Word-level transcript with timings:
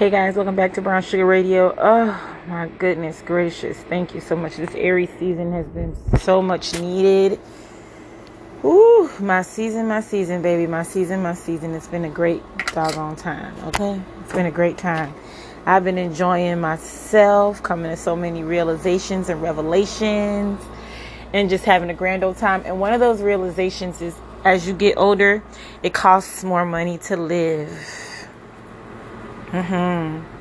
Hey 0.00 0.08
guys, 0.08 0.34
welcome 0.34 0.56
back 0.56 0.72
to 0.72 0.80
Brown 0.80 1.02
Sugar 1.02 1.26
Radio. 1.26 1.74
Oh 1.76 2.38
my 2.46 2.68
goodness 2.68 3.20
gracious. 3.20 3.76
Thank 3.76 4.14
you 4.14 4.22
so 4.22 4.34
much. 4.34 4.56
This 4.56 4.74
Aries 4.74 5.10
season 5.18 5.52
has 5.52 5.66
been 5.66 5.94
so 6.20 6.40
much 6.40 6.80
needed. 6.80 7.38
Ooh, 8.64 9.10
my 9.20 9.42
season, 9.42 9.88
my 9.88 10.00
season, 10.00 10.40
baby. 10.40 10.66
My 10.66 10.84
season, 10.84 11.22
my 11.22 11.34
season. 11.34 11.74
It's 11.74 11.86
been 11.86 12.06
a 12.06 12.08
great 12.08 12.40
doggone 12.72 13.16
time, 13.16 13.54
okay? 13.66 14.00
It's 14.22 14.32
been 14.32 14.46
a 14.46 14.50
great 14.50 14.78
time. 14.78 15.12
I've 15.66 15.84
been 15.84 15.98
enjoying 15.98 16.62
myself, 16.62 17.62
coming 17.62 17.90
to 17.90 17.96
so 17.98 18.16
many 18.16 18.42
realizations 18.42 19.28
and 19.28 19.42
revelations, 19.42 20.62
and 21.34 21.50
just 21.50 21.66
having 21.66 21.90
a 21.90 21.94
grand 21.94 22.24
old 22.24 22.38
time. 22.38 22.62
And 22.64 22.80
one 22.80 22.94
of 22.94 23.00
those 23.00 23.20
realizations 23.20 24.00
is 24.00 24.16
as 24.46 24.66
you 24.66 24.72
get 24.72 24.96
older, 24.96 25.42
it 25.82 25.92
costs 25.92 26.42
more 26.42 26.64
money 26.64 26.96
to 26.96 27.18
live 27.18 28.09
Mm-hmm. 29.52 30.40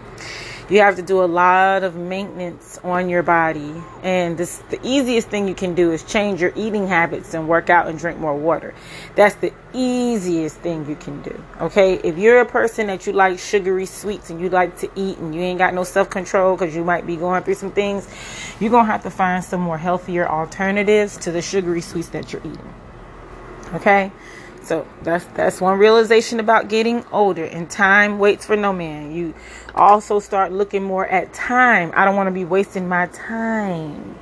You 0.71 0.81
have 0.81 0.97
to 0.97 1.01
do 1.01 1.23
a 1.23 1.25
lot 1.25 1.83
of 1.83 1.95
maintenance 1.95 2.79
on 2.83 3.09
your 3.09 3.23
body, 3.23 3.73
and 4.03 4.37
this 4.37 4.57
the 4.69 4.79
easiest 4.83 5.27
thing 5.27 5.47
you 5.47 5.55
can 5.55 5.73
do 5.73 5.91
is 5.91 6.03
change 6.03 6.41
your 6.41 6.53
eating 6.55 6.85
habits 6.85 7.33
and 7.33 7.47
work 7.47 7.71
out 7.71 7.87
and 7.87 7.97
drink 7.97 8.19
more 8.19 8.35
water. 8.35 8.75
That's 9.15 9.33
the 9.33 9.51
easiest 9.73 10.57
thing 10.57 10.87
you 10.87 10.95
can 10.95 11.23
do. 11.23 11.43
Okay, 11.59 11.95
if 11.95 12.19
you're 12.19 12.41
a 12.41 12.45
person 12.45 12.85
that 12.85 13.07
you 13.07 13.13
like 13.13 13.39
sugary 13.39 13.87
sweets 13.87 14.29
and 14.29 14.39
you 14.39 14.49
like 14.49 14.77
to 14.79 14.91
eat 14.95 15.17
and 15.17 15.33
you 15.33 15.41
ain't 15.41 15.57
got 15.57 15.73
no 15.73 15.83
self 15.83 16.11
control 16.11 16.55
because 16.55 16.75
you 16.75 16.83
might 16.83 17.07
be 17.07 17.15
going 17.15 17.41
through 17.41 17.55
some 17.55 17.71
things, 17.71 18.07
you're 18.59 18.69
gonna 18.69 18.85
have 18.85 19.01
to 19.01 19.09
find 19.09 19.43
some 19.43 19.61
more 19.61 19.79
healthier 19.79 20.29
alternatives 20.29 21.17
to 21.17 21.31
the 21.31 21.41
sugary 21.41 21.81
sweets 21.81 22.09
that 22.09 22.31
you're 22.31 22.45
eating. 22.45 22.73
Okay, 23.73 24.11
so 24.63 24.87
that's 25.01 25.25
that's 25.25 25.61
one 25.61 25.79
realization 25.79 26.39
about 26.39 26.67
getting 26.67 27.05
older 27.11 27.45
and 27.45 27.69
time 27.69 28.19
waits 28.19 28.45
for 28.45 28.55
no 28.55 28.73
man. 28.73 29.11
You 29.11 29.33
also 29.73 30.19
start 30.19 30.51
looking 30.51 30.83
more 30.83 31.07
at 31.07 31.33
time. 31.33 31.91
I 31.95 32.05
don't 32.05 32.15
want 32.15 32.27
to 32.27 32.31
be 32.31 32.45
wasting 32.45 32.87
my 32.87 33.07
time. 33.07 34.17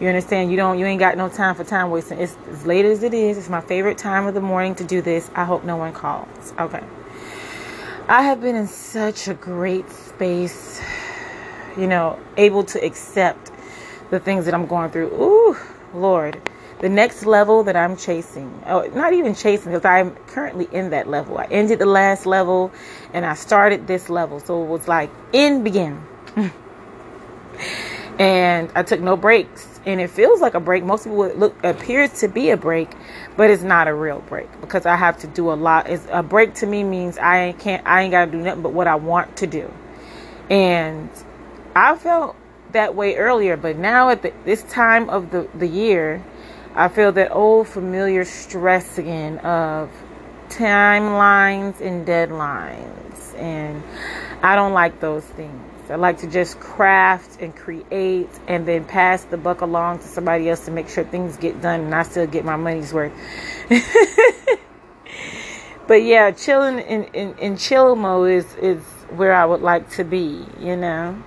You 0.00 0.08
understand? 0.08 0.50
You 0.50 0.56
don't 0.56 0.78
you 0.78 0.86
ain't 0.86 1.00
got 1.00 1.16
no 1.16 1.28
time 1.28 1.54
for 1.54 1.64
time 1.64 1.90
wasting. 1.90 2.18
It's 2.18 2.36
as 2.50 2.66
late 2.66 2.84
as 2.84 3.02
it 3.02 3.14
is. 3.14 3.36
It's 3.38 3.48
my 3.48 3.60
favorite 3.60 3.98
time 3.98 4.26
of 4.26 4.34
the 4.34 4.40
morning 4.40 4.74
to 4.76 4.84
do 4.84 5.02
this. 5.02 5.30
I 5.34 5.44
hope 5.44 5.64
no 5.64 5.76
one 5.76 5.92
calls. 5.92 6.52
Okay. 6.58 6.82
I 8.08 8.22
have 8.22 8.40
been 8.40 8.56
in 8.56 8.68
such 8.68 9.28
a 9.28 9.34
great 9.34 9.90
space, 9.90 10.80
you 11.76 11.86
know, 11.86 12.18
able 12.38 12.64
to 12.64 12.82
accept 12.82 13.50
the 14.10 14.18
things 14.18 14.46
that 14.46 14.54
I'm 14.54 14.66
going 14.66 14.90
through. 14.90 15.12
Ooh, 15.12 15.56
Lord 15.92 16.40
the 16.80 16.88
next 16.88 17.26
level 17.26 17.64
that 17.64 17.76
I'm 17.76 17.96
chasing, 17.96 18.62
oh, 18.66 18.82
not 18.94 19.12
even 19.12 19.34
chasing, 19.34 19.72
because 19.72 19.84
I'm 19.84 20.14
currently 20.26 20.68
in 20.72 20.90
that 20.90 21.08
level. 21.08 21.38
I 21.38 21.44
ended 21.44 21.80
the 21.80 21.86
last 21.86 22.24
level 22.24 22.70
and 23.12 23.26
I 23.26 23.34
started 23.34 23.86
this 23.86 24.08
level. 24.08 24.40
So 24.40 24.62
it 24.62 24.66
was 24.66 24.86
like 24.86 25.10
in 25.32 25.64
begin. 25.64 26.00
and 28.18 28.70
I 28.74 28.82
took 28.82 29.00
no 29.00 29.16
breaks. 29.16 29.66
And 29.86 30.00
it 30.00 30.10
feels 30.10 30.40
like 30.40 30.54
a 30.54 30.60
break. 30.60 30.84
Most 30.84 31.04
people 31.04 31.18
would 31.18 31.38
look 31.38 31.64
appears 31.64 32.20
to 32.20 32.28
be 32.28 32.50
a 32.50 32.56
break, 32.56 32.90
but 33.36 33.48
it's 33.48 33.62
not 33.62 33.88
a 33.88 33.94
real 33.94 34.20
break 34.28 34.48
because 34.60 34.86
I 34.86 34.96
have 34.96 35.18
to 35.20 35.26
do 35.26 35.50
a 35.50 35.54
lot. 35.54 35.88
It's, 35.88 36.06
a 36.10 36.22
break 36.22 36.54
to 36.56 36.66
me 36.66 36.84
means 36.84 37.16
I 37.16 37.52
can't 37.58 37.86
I 37.86 38.02
ain't 38.02 38.10
gotta 38.10 38.30
do 38.30 38.38
nothing 38.38 38.62
but 38.62 38.72
what 38.72 38.86
I 38.86 38.96
want 38.96 39.36
to 39.38 39.46
do. 39.46 39.72
And 40.50 41.08
I 41.74 41.96
felt 41.96 42.36
that 42.72 42.94
way 42.94 43.16
earlier, 43.16 43.56
but 43.56 43.76
now 43.76 44.10
at 44.10 44.22
the, 44.22 44.32
this 44.44 44.62
time 44.64 45.08
of 45.08 45.30
the, 45.30 45.48
the 45.54 45.66
year, 45.66 46.22
I 46.78 46.86
feel 46.86 47.10
that 47.10 47.32
old 47.32 47.66
familiar 47.66 48.24
stress 48.24 48.98
again 48.98 49.38
of 49.38 49.90
timelines 50.48 51.80
and 51.80 52.06
deadlines. 52.06 53.36
And 53.36 53.82
I 54.44 54.54
don't 54.54 54.72
like 54.72 55.00
those 55.00 55.24
things. 55.24 55.90
I 55.90 55.96
like 55.96 56.18
to 56.18 56.28
just 56.28 56.60
craft 56.60 57.42
and 57.42 57.56
create 57.56 58.28
and 58.46 58.64
then 58.64 58.84
pass 58.84 59.24
the 59.24 59.36
buck 59.36 59.60
along 59.60 59.98
to 59.98 60.04
somebody 60.04 60.48
else 60.48 60.66
to 60.66 60.70
make 60.70 60.88
sure 60.88 61.02
things 61.02 61.36
get 61.36 61.60
done 61.60 61.80
and 61.80 61.92
I 61.92 62.04
still 62.04 62.28
get 62.28 62.44
my 62.44 62.54
money's 62.54 62.92
worth. 62.92 63.12
but 65.88 66.04
yeah, 66.04 66.30
chilling 66.30 66.78
in, 66.78 67.04
in, 67.06 67.36
in 67.38 67.56
chill 67.56 67.96
mode 67.96 68.30
is, 68.30 68.54
is 68.54 68.80
where 69.16 69.34
I 69.34 69.44
would 69.44 69.62
like 69.62 69.90
to 69.96 70.04
be, 70.04 70.46
you 70.60 70.76
know, 70.76 71.20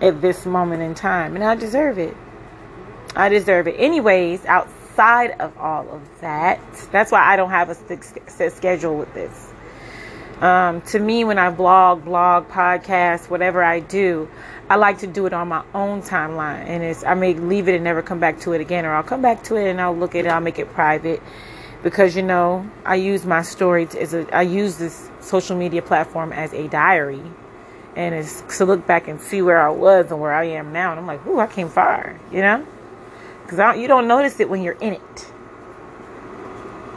at 0.00 0.22
this 0.22 0.46
moment 0.46 0.80
in 0.80 0.94
time. 0.94 1.34
And 1.34 1.44
I 1.44 1.54
deserve 1.54 1.98
it. 1.98 2.16
I 3.14 3.28
deserve 3.28 3.68
it. 3.68 3.76
Anyways, 3.78 4.42
out 4.46 4.70
outside 4.96 5.38
of 5.40 5.56
all 5.58 5.88
of 5.90 6.20
that, 6.20 6.58
that's 6.90 7.12
why 7.12 7.20
I 7.20 7.36
don't 7.36 7.50
have 7.50 7.68
a 7.68 7.74
set 8.30 8.52
schedule 8.52 8.96
with 8.96 9.12
this. 9.12 9.52
Um, 10.40 10.80
to 10.82 10.98
me, 10.98 11.24
when 11.24 11.38
I 11.38 11.50
blog, 11.50 12.04
blog, 12.04 12.48
podcast, 12.48 13.28
whatever 13.28 13.62
I 13.62 13.80
do, 13.80 14.28
I 14.68 14.76
like 14.76 14.98
to 14.98 15.06
do 15.06 15.26
it 15.26 15.32
on 15.32 15.48
my 15.48 15.64
own 15.74 16.02
timeline. 16.02 16.66
And 16.66 16.82
it's, 16.82 17.04
I 17.04 17.14
may 17.14 17.34
leave 17.34 17.68
it 17.68 17.74
and 17.74 17.84
never 17.84 18.02
come 18.02 18.20
back 18.20 18.40
to 18.40 18.52
it 18.52 18.60
again, 18.60 18.86
or 18.86 18.94
I'll 18.94 19.02
come 19.02 19.22
back 19.22 19.42
to 19.44 19.56
it 19.56 19.68
and 19.68 19.80
I'll 19.80 19.96
look 19.96 20.14
at 20.14 20.24
it, 20.24 20.28
I'll 20.28 20.40
make 20.40 20.58
it 20.58 20.72
private. 20.72 21.22
Because, 21.82 22.16
you 22.16 22.22
know, 22.22 22.68
I 22.84 22.96
use 22.96 23.24
my 23.26 23.42
story 23.42 23.86
as 23.98 24.14
a, 24.14 24.34
I 24.34 24.42
use 24.42 24.76
this 24.76 25.10
social 25.20 25.56
media 25.56 25.82
platform 25.82 26.32
as 26.32 26.52
a 26.52 26.68
diary. 26.68 27.22
And 27.96 28.14
it's 28.14 28.42
to 28.58 28.66
look 28.66 28.86
back 28.86 29.08
and 29.08 29.20
see 29.20 29.40
where 29.40 29.60
I 29.60 29.70
was 29.70 30.10
and 30.10 30.20
where 30.20 30.32
I 30.32 30.44
am 30.44 30.72
now. 30.72 30.90
And 30.90 31.00
I'm 31.00 31.06
like, 31.06 31.26
ooh, 31.26 31.38
I 31.38 31.46
came 31.46 31.68
far, 31.68 32.18
you 32.30 32.40
know? 32.40 32.66
Because 33.46 33.78
you 33.78 33.86
don't 33.86 34.08
notice 34.08 34.40
it 34.40 34.48
when 34.48 34.62
you're 34.62 34.74
in 34.74 34.94
it. 34.94 35.32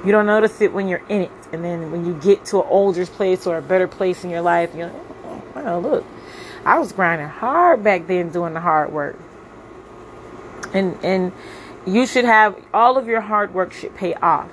You 0.03 0.11
don't 0.11 0.25
notice 0.25 0.61
it 0.61 0.73
when 0.73 0.87
you're 0.87 1.03
in 1.07 1.21
it. 1.21 1.31
And 1.53 1.63
then 1.63 1.91
when 1.91 2.05
you 2.05 2.13
get 2.15 2.45
to 2.45 2.61
an 2.61 2.67
older 2.69 3.05
place 3.05 3.45
or 3.45 3.57
a 3.57 3.61
better 3.61 3.87
place 3.87 4.23
in 4.23 4.31
your 4.31 4.41
life, 4.41 4.73
you're 4.73 4.87
like, 4.87 5.01
oh, 5.25 5.43
well, 5.55 5.81
look, 5.81 6.05
I 6.65 6.79
was 6.79 6.91
grinding 6.91 7.27
hard 7.27 7.83
back 7.83 8.07
then 8.07 8.29
doing 8.29 8.53
the 8.53 8.59
hard 8.59 8.91
work. 8.91 9.19
And, 10.73 10.97
and 11.03 11.31
you 11.85 12.07
should 12.07 12.25
have 12.25 12.55
all 12.73 12.97
of 12.97 13.07
your 13.07 13.21
hard 13.21 13.53
work 13.53 13.71
should 13.71 13.95
pay 13.95 14.15
off. 14.15 14.49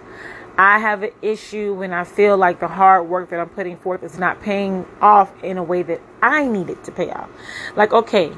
I 0.59 0.79
have 0.79 1.03
an 1.03 1.11
issue 1.21 1.75
when 1.75 1.93
I 1.93 2.05
feel 2.05 2.37
like 2.37 2.61
the 2.61 2.69
hard 2.69 3.09
work 3.09 3.31
that 3.31 3.41
I'm 3.41 3.49
putting 3.51 3.77
forth 3.79 4.03
is 4.03 4.19
not 4.19 4.41
paying 4.41 4.87
off 5.01 5.31
in 5.43 5.59
a 5.59 5.63
way 5.63 5.83
that 5.83 6.01
I 6.23 6.47
need 6.47 6.71
it 6.71 6.85
to 6.85 6.93
pay 6.93 7.11
off. 7.11 7.29
Like, 7.75 7.93
okay, 7.93 8.33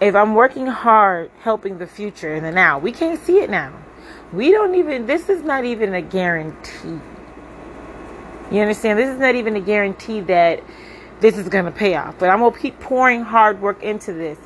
if 0.00 0.14
I'm 0.14 0.34
working 0.34 0.66
hard 0.66 1.30
helping 1.40 1.78
the 1.78 1.86
future 1.86 2.34
and 2.34 2.44
the 2.44 2.50
now, 2.50 2.78
we 2.78 2.92
can't 2.92 3.20
see 3.20 3.38
it 3.38 3.50
now. 3.50 3.72
We 4.32 4.50
don't 4.50 4.74
even, 4.74 5.06
this 5.06 5.28
is 5.28 5.42
not 5.42 5.64
even 5.64 5.94
a 5.94 6.02
guarantee. 6.02 7.00
You 8.50 8.60
understand? 8.60 8.98
This 8.98 9.08
is 9.08 9.18
not 9.18 9.34
even 9.34 9.56
a 9.56 9.60
guarantee 9.60 10.20
that 10.20 10.62
this 11.20 11.38
is 11.38 11.48
going 11.48 11.64
to 11.64 11.70
pay 11.70 11.94
off. 11.94 12.18
But 12.18 12.28
I'm 12.28 12.40
going 12.40 12.52
to 12.52 12.58
keep 12.58 12.78
pouring 12.80 13.22
hard 13.22 13.60
work 13.60 13.82
into 13.82 14.12
this. 14.12 14.38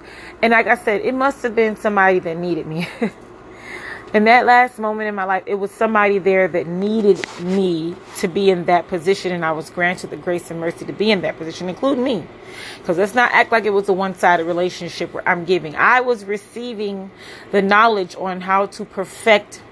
And 0.43 0.53
like 0.53 0.67
I 0.67 0.77
said, 0.77 1.01
it 1.03 1.15
must 1.15 1.43
have 1.43 1.55
been 1.55 1.77
somebody 1.77 2.19
that 2.21 2.37
needed 2.37 2.67
me. 2.67 2.89
in 4.13 4.25
that 4.25 4.45
last 4.45 4.79
moment 4.79 5.09
in 5.09 5.15
my 5.15 5.25
life, 5.25 5.45
it 5.47 5.55
was 5.55 5.71
somebody 5.71 6.19
there 6.19 6.49
that 6.49 6.67
needed 6.67 7.25
me 7.41 7.95
to 8.19 8.29
be 8.29 8.51
in 8.51 8.65
that 8.65 8.89
position, 8.89 9.33
and 9.33 9.45
I 9.45 9.53
was 9.53 9.71
granted 9.71 10.11
the 10.11 10.17
grace 10.17 10.51
and 10.51 10.61
mercy 10.61 10.85
to 10.85 10.93
be 10.93 11.11
in 11.11 11.21
that 11.23 11.39
position, 11.39 11.69
including 11.69 12.03
me. 12.03 12.27
Because 12.79 12.99
let's 12.99 13.15
not 13.15 13.31
act 13.33 13.53
like 13.53 13.65
it 13.65 13.71
was 13.71 13.89
a 13.89 13.93
one 13.93 14.15
sided 14.15 14.45
relationship 14.45 15.13
where 15.15 15.27
I'm 15.29 15.45
giving. 15.45 15.77
I 15.77 16.01
was 16.01 16.25
receiving 16.25 17.11
the 17.53 17.63
knowledge 17.63 18.17
on 18.17 18.41
how 18.41 18.67
to 18.67 18.85
perfect 18.85 19.63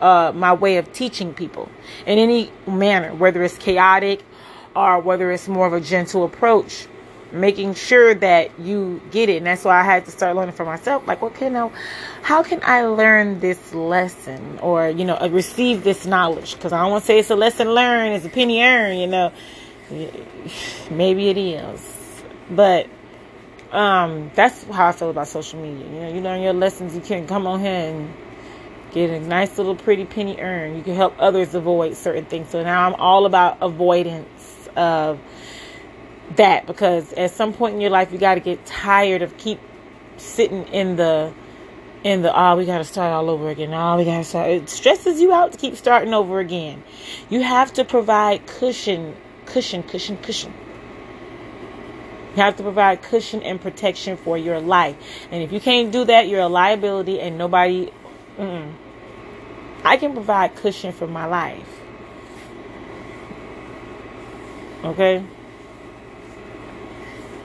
uh, 0.00 0.32
my 0.34 0.52
way 0.52 0.76
of 0.76 0.92
teaching 0.92 1.32
people 1.32 1.68
in 2.06 2.18
any 2.18 2.50
manner, 2.66 3.14
whether 3.14 3.42
it's 3.42 3.58
chaotic 3.58 4.22
or 4.74 5.00
whether 5.00 5.30
it's 5.30 5.48
more 5.48 5.66
of 5.66 5.72
a 5.72 5.80
gentle 5.80 6.24
approach 6.24 6.86
making 7.32 7.74
sure 7.74 8.14
that 8.14 8.58
you 8.58 9.00
get 9.10 9.28
it. 9.28 9.38
And 9.38 9.46
that's 9.46 9.64
why 9.64 9.80
I 9.80 9.84
had 9.84 10.04
to 10.06 10.10
start 10.10 10.36
learning 10.36 10.54
for 10.54 10.64
myself. 10.64 11.06
Like, 11.06 11.22
okay, 11.22 11.48
now, 11.48 11.72
how 12.22 12.42
can 12.42 12.60
I 12.62 12.84
learn 12.84 13.40
this 13.40 13.74
lesson 13.74 14.58
or, 14.60 14.88
you 14.88 15.04
know, 15.04 15.16
uh, 15.16 15.28
receive 15.28 15.84
this 15.84 16.06
knowledge? 16.06 16.54
Because 16.54 16.72
I 16.72 16.82
don't 16.82 16.90
want 16.90 17.02
to 17.02 17.06
say 17.06 17.18
it's 17.18 17.30
a 17.30 17.36
lesson 17.36 17.68
learned, 17.68 18.14
it's 18.14 18.24
a 18.24 18.30
penny 18.30 18.62
earned, 18.62 19.00
you 19.00 19.06
know. 19.06 19.32
Maybe 20.90 21.28
it 21.28 21.38
is. 21.38 22.22
But 22.50 22.88
um, 23.72 24.30
that's 24.34 24.64
how 24.64 24.88
I 24.88 24.92
feel 24.92 25.10
about 25.10 25.28
social 25.28 25.60
media. 25.60 25.86
You 25.86 26.00
know, 26.00 26.08
you 26.08 26.20
learn 26.20 26.42
your 26.42 26.52
lessons, 26.54 26.94
you 26.94 27.00
can 27.00 27.26
come 27.26 27.46
on 27.46 27.60
here 27.60 27.90
and 27.90 28.14
get 28.92 29.10
a 29.10 29.20
nice 29.20 29.58
little 29.58 29.76
pretty 29.76 30.04
penny 30.04 30.40
earned. 30.40 30.76
You 30.76 30.82
can 30.82 30.94
help 30.94 31.14
others 31.18 31.54
avoid 31.54 31.96
certain 31.96 32.24
things. 32.24 32.48
So 32.50 32.62
now 32.62 32.86
I'm 32.86 32.94
all 32.94 33.26
about 33.26 33.58
avoidance 33.60 34.68
of 34.76 35.20
that 36.36 36.66
because 36.66 37.12
at 37.14 37.30
some 37.30 37.52
point 37.52 37.74
in 37.74 37.80
your 37.80 37.90
life 37.90 38.12
you 38.12 38.18
got 38.18 38.34
to 38.34 38.40
get 38.40 38.64
tired 38.66 39.22
of 39.22 39.36
keep 39.36 39.60
sitting 40.16 40.66
in 40.68 40.96
the 40.96 41.32
in 42.04 42.22
the 42.22 42.38
oh 42.38 42.56
we 42.56 42.64
got 42.64 42.78
to 42.78 42.84
start 42.84 43.12
all 43.12 43.30
over 43.30 43.48
again. 43.48 43.72
Oh 43.72 43.96
we 43.96 44.04
got 44.04 44.18
to 44.18 44.24
start. 44.24 44.50
It 44.50 44.68
stresses 44.68 45.20
you 45.20 45.32
out 45.32 45.52
to 45.52 45.58
keep 45.58 45.76
starting 45.76 46.14
over 46.14 46.38
again. 46.38 46.82
You 47.28 47.42
have 47.42 47.72
to 47.74 47.84
provide 47.84 48.46
cushion 48.46 49.16
cushion 49.46 49.82
cushion 49.82 50.16
cushion. 50.18 50.52
You 52.36 52.42
have 52.42 52.56
to 52.56 52.62
provide 52.62 53.02
cushion 53.02 53.42
and 53.42 53.60
protection 53.60 54.16
for 54.16 54.38
your 54.38 54.60
life. 54.60 54.96
And 55.30 55.42
if 55.42 55.50
you 55.50 55.60
can't 55.60 55.90
do 55.90 56.04
that 56.04 56.28
you're 56.28 56.40
a 56.40 56.48
liability 56.48 57.20
and 57.20 57.38
nobody 57.38 57.92
mm-mm. 58.36 58.72
i 59.82 59.96
can 59.96 60.12
provide 60.12 60.54
cushion 60.56 60.92
for 60.92 61.06
my 61.06 61.26
life. 61.26 61.80
Okay 64.84 65.24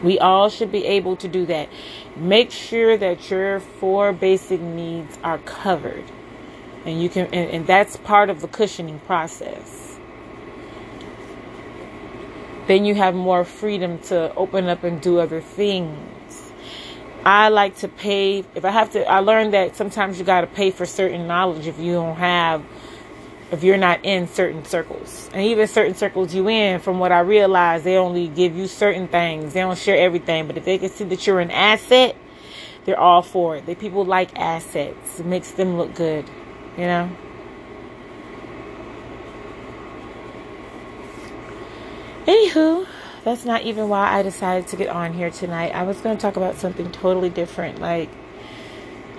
We 0.04 0.20
all 0.20 0.50
should 0.50 0.72
be 0.72 0.86
able 0.86 1.16
to 1.18 1.28
do 1.30 1.46
that. 1.48 1.70
Make 2.16 2.52
sure 2.52 2.98
that 2.98 3.32
your 3.32 3.60
four 3.62 4.14
basic 4.14 4.62
needs 4.62 5.18
are 5.24 5.40
covered. 5.40 6.06
And 6.86 7.02
you 7.02 7.10
can 7.10 7.28
and, 7.28 7.50
and 7.50 7.68
that's 7.68 7.98
part 7.98 8.30
of 8.30 8.42
the 8.42 8.50
cushioning 8.50 9.00
process. 9.02 9.98
Then 12.68 12.86
you 12.86 12.96
have 12.96 13.16
more 13.16 13.46
freedom 13.46 14.00
to 14.04 14.34
open 14.36 14.68
up 14.68 14.84
and 14.84 15.02
do 15.02 15.20
other 15.20 15.42
things. 15.42 16.54
I 17.26 17.50
like 17.50 17.78
to 17.78 17.88
pay 17.88 18.46
if 18.56 18.66
I 18.66 18.72
have 18.72 18.92
to 18.94 19.08
I 19.10 19.20
learned 19.20 19.54
that 19.54 19.76
sometimes 19.78 20.20
you 20.20 20.26
got 20.26 20.42
to 20.42 20.48
pay 20.48 20.72
for 20.72 20.86
certain 20.86 21.28
knowledge 21.28 21.68
if 21.68 21.80
you 21.80 21.94
don't 21.94 22.18
have 22.18 22.64
if 23.54 23.64
you're 23.64 23.78
not 23.78 24.04
in 24.04 24.28
certain 24.28 24.66
circles. 24.66 25.30
And 25.32 25.44
even 25.44 25.68
certain 25.68 25.94
circles 25.94 26.34
you 26.34 26.50
in, 26.50 26.80
from 26.80 26.98
what 26.98 27.12
I 27.12 27.20
realize, 27.20 27.84
they 27.84 27.98
only 27.98 28.28
give 28.28 28.56
you 28.58 28.68
certain 28.68 29.08
things. 29.08 29.54
They 29.54 29.60
don't 29.60 29.78
share 29.78 29.98
everything. 29.98 30.48
But 30.48 30.58
if 30.58 30.66
they 30.66 30.80
can 30.80 30.90
see 30.90 31.04
that 31.06 31.26
you're 31.28 31.40
an 31.40 31.52
asset, 31.52 32.16
they're 32.86 33.00
all 33.00 33.22
for 33.22 33.58
it. 33.58 33.68
They 33.68 33.76
people 33.76 34.06
like 34.06 34.38
assets. 34.38 35.20
It 35.20 35.28
makes 35.28 35.52
them 35.52 35.78
look 35.78 35.94
good, 35.94 36.26
you 36.78 36.86
know? 36.88 37.10
Anywho, 42.26 42.88
that's 43.24 43.46
not 43.46 43.62
even 43.62 43.88
why 43.88 44.18
I 44.18 44.24
decided 44.24 44.68
to 44.70 44.78
get 44.78 44.90
on 44.90 45.14
here 45.14 45.30
tonight. 45.30 45.76
I 45.76 45.84
was 45.84 46.00
going 46.02 46.18
to 46.18 46.22
talk 46.22 46.38
about 46.38 46.56
something 46.56 46.92
totally 46.92 47.30
different, 47.30 47.80
like 47.80 48.10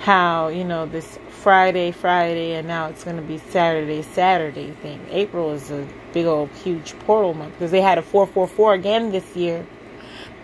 how, 0.01 0.49
you 0.49 0.65
know, 0.65 0.87
this 0.87 1.21
Friday, 1.45 1.91
Friday, 1.91 2.55
and 2.55 2.67
now 2.67 2.89
it's 2.89 3.05
going 3.05 3.17
to 3.17 3.23
be 3.23 3.37
Saturday, 3.37 4.01
Saturday 4.01 4.71
thing. 4.71 4.99
April 5.11 5.53
is 5.53 5.71
a 5.71 5.87
big 6.15 6.25
old 6.25 6.49
huge 6.65 6.99
portal 7.01 7.35
month 7.35 7.53
because 7.53 7.71
they 7.71 7.83
had 7.83 7.99
a 7.99 8.03
444 8.03 8.73
again 8.73 9.13
this 9.13 9.37
year. 9.37 9.67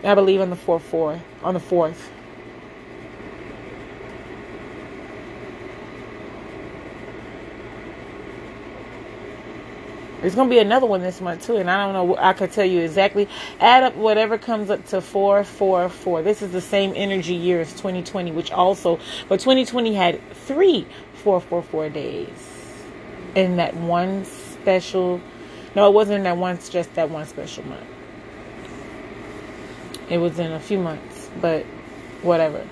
I 0.05 0.15
believe 0.15 0.43
on 0.43 0.51
the 0.51 0.57
4 0.57 0.79
4, 0.79 1.19
on 1.43 1.55
the 1.55 1.61
4th. 1.61 1.97
There's 10.21 10.35
gonna 10.35 10.51
be 10.51 10.59
another 10.59 10.87
one 10.87 11.01
this 11.01 11.21
month 11.21 11.47
too, 11.47 11.57
and 11.57 11.71
I 11.71 11.85
don't 11.85 11.95
know. 11.95 12.17
I 12.19 12.35
could 12.35 12.53
tell 12.53 12.65
you 12.65 12.81
exactly. 12.81 13.29
Add 13.59 13.83
up 13.83 13.97
whatever 13.97 14.37
comes 14.37 14.69
up 14.69 14.85
to 14.89 15.01
four, 15.01 15.45
four, 15.45 15.89
four. 15.89 16.23
This 16.23 16.43
is 16.43 16.53
the 16.53 16.61
same 16.61 16.93
energy 16.95 17.35
year 17.35 17.61
as 17.61 17.73
2020, 17.73 18.33
which 18.33 18.51
also, 18.51 18.99
but 19.29 19.41
2020 19.41 19.95
had 19.95 20.21
three 20.35 20.87
four, 21.15 21.41
four, 21.41 21.63
four 21.63 21.89
days 21.89 22.29
in 23.35 23.57
that 23.57 23.75
one 23.75 24.25
special. 24.25 25.21
No, 25.75 25.89
it 25.89 25.95
wasn't 25.95 26.19
in 26.19 26.23
that 26.25 26.37
one, 26.37 26.59
just 26.71 26.95
that 26.95 27.11
one 27.11 27.27
special 27.27 27.65
month. 27.67 27.87
It 30.09 30.19
was 30.19 30.39
in 30.39 30.53
a 30.53 30.61
few 30.61 30.79
months, 30.79 31.31
but 31.41 31.65
whatever. 32.23 32.67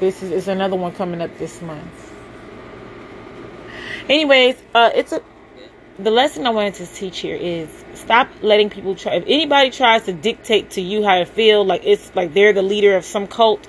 This 0.00 0.22
is, 0.22 0.48
another 0.48 0.76
one 0.76 0.92
coming 0.92 1.20
up 1.20 1.36
this 1.38 1.60
month. 1.62 2.12
Anyways, 4.08 4.56
uh, 4.74 4.90
it's 4.94 5.12
a 5.12 5.22
the 5.98 6.10
lesson 6.10 6.46
I 6.46 6.50
wanted 6.50 6.74
to 6.74 6.86
teach 6.86 7.18
here 7.18 7.34
is 7.34 7.68
stop 7.94 8.28
letting 8.40 8.70
people 8.70 8.94
try. 8.94 9.14
If 9.14 9.24
anybody 9.26 9.70
tries 9.70 10.04
to 10.04 10.12
dictate 10.12 10.70
to 10.70 10.80
you 10.80 11.02
how 11.02 11.18
to 11.18 11.26
feel, 11.26 11.64
like 11.64 11.82
it's 11.84 12.14
like 12.14 12.34
they're 12.34 12.52
the 12.52 12.62
leader 12.62 12.96
of 12.96 13.04
some 13.04 13.26
cult, 13.26 13.66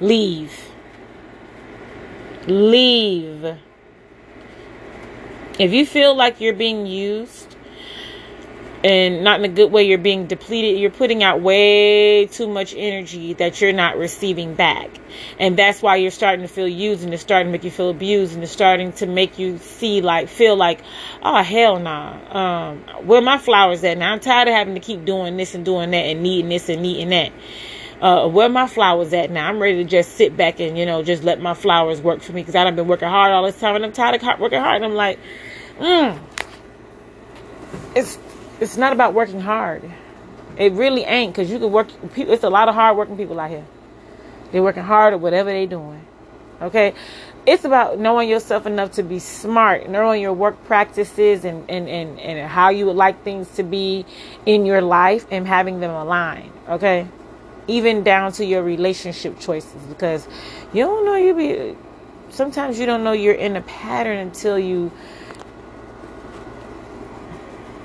leave. 0.00 0.52
Leave. 2.46 3.56
If 5.58 5.72
you 5.72 5.84
feel 5.84 6.14
like 6.14 6.40
you're 6.40 6.54
being 6.54 6.86
used, 6.86 7.51
and 8.84 9.22
not 9.22 9.38
in 9.38 9.44
a 9.44 9.54
good 9.54 9.70
way 9.70 9.84
you're 9.84 9.98
being 9.98 10.26
depleted 10.26 10.78
you're 10.78 10.90
putting 10.90 11.22
out 11.22 11.40
way 11.40 12.26
too 12.26 12.48
much 12.48 12.74
energy 12.76 13.32
that 13.34 13.60
you're 13.60 13.72
not 13.72 13.96
receiving 13.96 14.54
back 14.54 14.90
and 15.38 15.56
that's 15.56 15.82
why 15.82 15.96
you're 15.96 16.10
starting 16.10 16.42
to 16.46 16.52
feel 16.52 16.66
used 16.66 17.04
and 17.04 17.14
it's 17.14 17.22
starting 17.22 17.48
to 17.48 17.52
make 17.52 17.64
you 17.64 17.70
feel 17.70 17.90
abused 17.90 18.34
and 18.34 18.42
it's 18.42 18.52
starting 18.52 18.92
to 18.92 19.06
make 19.06 19.38
you 19.38 19.58
see 19.58 20.00
like 20.00 20.28
feel 20.28 20.56
like 20.56 20.80
oh 21.22 21.42
hell 21.42 21.78
nah 21.78 22.70
um 22.70 22.78
where 23.06 23.20
my 23.22 23.38
flowers 23.38 23.84
at 23.84 23.98
now 23.98 24.12
i'm 24.12 24.20
tired 24.20 24.48
of 24.48 24.54
having 24.54 24.74
to 24.74 24.80
keep 24.80 25.04
doing 25.04 25.36
this 25.36 25.54
and 25.54 25.64
doing 25.64 25.90
that 25.90 26.04
and 26.04 26.22
needing 26.22 26.48
this 26.48 26.68
and 26.68 26.82
needing 26.82 27.10
that 27.10 27.32
uh, 28.02 28.26
where 28.26 28.48
my 28.48 28.66
flowers 28.66 29.12
at 29.12 29.30
now. 29.30 29.48
I'm 29.48 29.60
ready 29.60 29.76
to 29.76 29.88
just 29.88 30.16
sit 30.16 30.36
back 30.36 30.58
and, 30.58 30.76
you 30.76 30.84
know, 30.84 31.04
just 31.04 31.22
let 31.22 31.40
my 31.40 31.54
flowers 31.54 32.00
work 32.00 32.20
for 32.20 32.32
me 32.32 32.42
because 32.42 32.56
I've 32.56 32.74
been 32.74 32.88
working 32.88 33.08
hard 33.08 33.30
all 33.30 33.44
this 33.44 33.58
time 33.60 33.76
and 33.76 33.84
I'm 33.84 33.92
tired 33.92 34.20
of 34.20 34.40
working 34.40 34.58
hard. 34.58 34.82
And 34.82 34.86
I'm 34.86 34.94
like, 34.94 35.20
mm, 35.78 36.18
it's 37.94 38.18
it's 38.62 38.76
not 38.76 38.92
about 38.92 39.12
working 39.12 39.40
hard. 39.40 39.82
It 40.56 40.72
really 40.72 41.02
ain't 41.02 41.32
because 41.34 41.50
you 41.50 41.58
can 41.58 41.72
work. 41.72 41.88
It's 42.16 42.44
a 42.44 42.50
lot 42.50 42.68
of 42.68 42.76
hard 42.76 42.96
working 42.96 43.16
people 43.16 43.40
out 43.40 43.50
here. 43.50 43.64
They're 44.52 44.62
working 44.62 44.84
hard 44.84 45.14
at 45.14 45.20
whatever 45.20 45.50
they're 45.50 45.66
doing. 45.66 46.06
Okay, 46.60 46.94
it's 47.44 47.64
about 47.64 47.98
knowing 47.98 48.28
yourself 48.28 48.66
enough 48.66 48.92
to 48.92 49.02
be 49.02 49.18
smart, 49.18 49.88
knowing 49.88 50.22
your 50.22 50.32
work 50.32 50.62
practices 50.64 51.44
and, 51.44 51.68
and, 51.68 51.88
and, 51.88 52.20
and 52.20 52.48
how 52.48 52.68
you 52.68 52.86
would 52.86 52.94
like 52.94 53.24
things 53.24 53.48
to 53.56 53.64
be 53.64 54.06
in 54.46 54.64
your 54.64 54.80
life 54.80 55.26
and 55.32 55.44
having 55.48 55.80
them 55.80 55.90
aligned. 55.90 56.52
Okay, 56.68 57.08
even 57.66 58.04
down 58.04 58.30
to 58.32 58.44
your 58.44 58.62
relationship 58.62 59.40
choices 59.40 59.82
because 59.88 60.28
you 60.72 60.84
don't 60.84 61.04
know 61.04 61.16
you 61.16 61.34
be. 61.34 61.76
Sometimes 62.30 62.78
you 62.78 62.86
don't 62.86 63.02
know 63.02 63.12
you're 63.12 63.34
in 63.34 63.56
a 63.56 63.62
pattern 63.62 64.18
until 64.18 64.56
you 64.56 64.92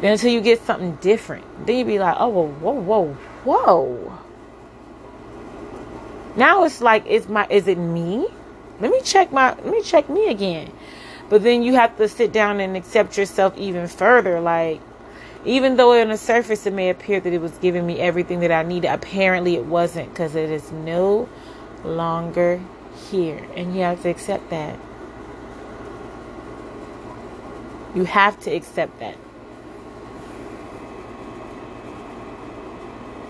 until 0.02 0.32
you 0.32 0.42
get 0.42 0.64
something 0.64 0.96
different. 0.96 1.46
Then 1.66 1.78
you 1.78 1.86
be 1.86 2.00
like, 2.00 2.16
oh, 2.20 2.30
whoa, 2.30 2.74
whoa, 2.74 3.14
whoa. 3.44 4.18
Now 6.36 6.66
it's 6.66 6.82
like, 6.82 7.06
is 7.08 7.28
my, 7.28 7.48
is 7.50 7.68
it 7.68 7.78
me? 7.78 8.28
Let 8.80 8.92
me 8.92 9.02
check 9.02 9.32
my, 9.32 9.56
let 9.56 9.66
me 9.66 9.82
check 9.82 10.08
me 10.08 10.30
again. 10.30 10.72
But 11.30 11.44
then 11.44 11.64
you 11.64 11.74
have 11.74 11.98
to 11.98 12.08
sit 12.08 12.32
down 12.32 12.60
and 12.60 12.78
accept 12.78 13.18
yourself 13.18 13.58
even 13.58 13.88
further. 13.88 14.40
Like, 14.40 14.80
even 15.46 15.78
though 15.78 16.00
on 16.00 16.10
the 16.10 16.18
surface 16.18 16.66
it 16.66 16.74
may 16.74 16.90
appear 16.90 17.20
that 17.20 17.34
it 17.34 17.42
was 17.42 17.52
giving 17.58 17.86
me 17.86 18.00
everything 18.00 18.40
that 18.42 18.52
I 18.52 18.64
needed, 18.64 18.90
apparently 18.90 19.56
it 19.56 19.66
wasn't 19.66 20.10
because 20.10 20.36
it 20.36 20.52
is 20.52 20.72
no 20.72 21.28
longer 21.84 22.62
here. 23.10 23.44
And 23.56 23.76
you 23.76 23.82
have 23.82 24.04
to 24.04 24.10
accept 24.10 24.50
that. 24.52 24.78
You 27.96 28.04
have 28.06 28.40
to 28.42 28.52
accept 28.52 29.00
that. 29.00 29.18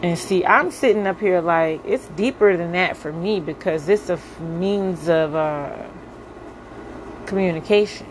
And 0.02 0.18
see, 0.18 0.46
I'm 0.46 0.70
sitting 0.70 1.08
up 1.08 1.20
here 1.20 1.42
like 1.42 1.82
it's 1.84 2.06
deeper 2.10 2.56
than 2.56 2.74
that 2.74 2.98
for 2.98 3.12
me 3.12 3.40
because 3.40 3.90
it's 3.90 4.10
a 4.10 4.20
means 4.40 5.10
of 5.10 5.34
uh, 5.34 5.76
communication. 7.26 8.06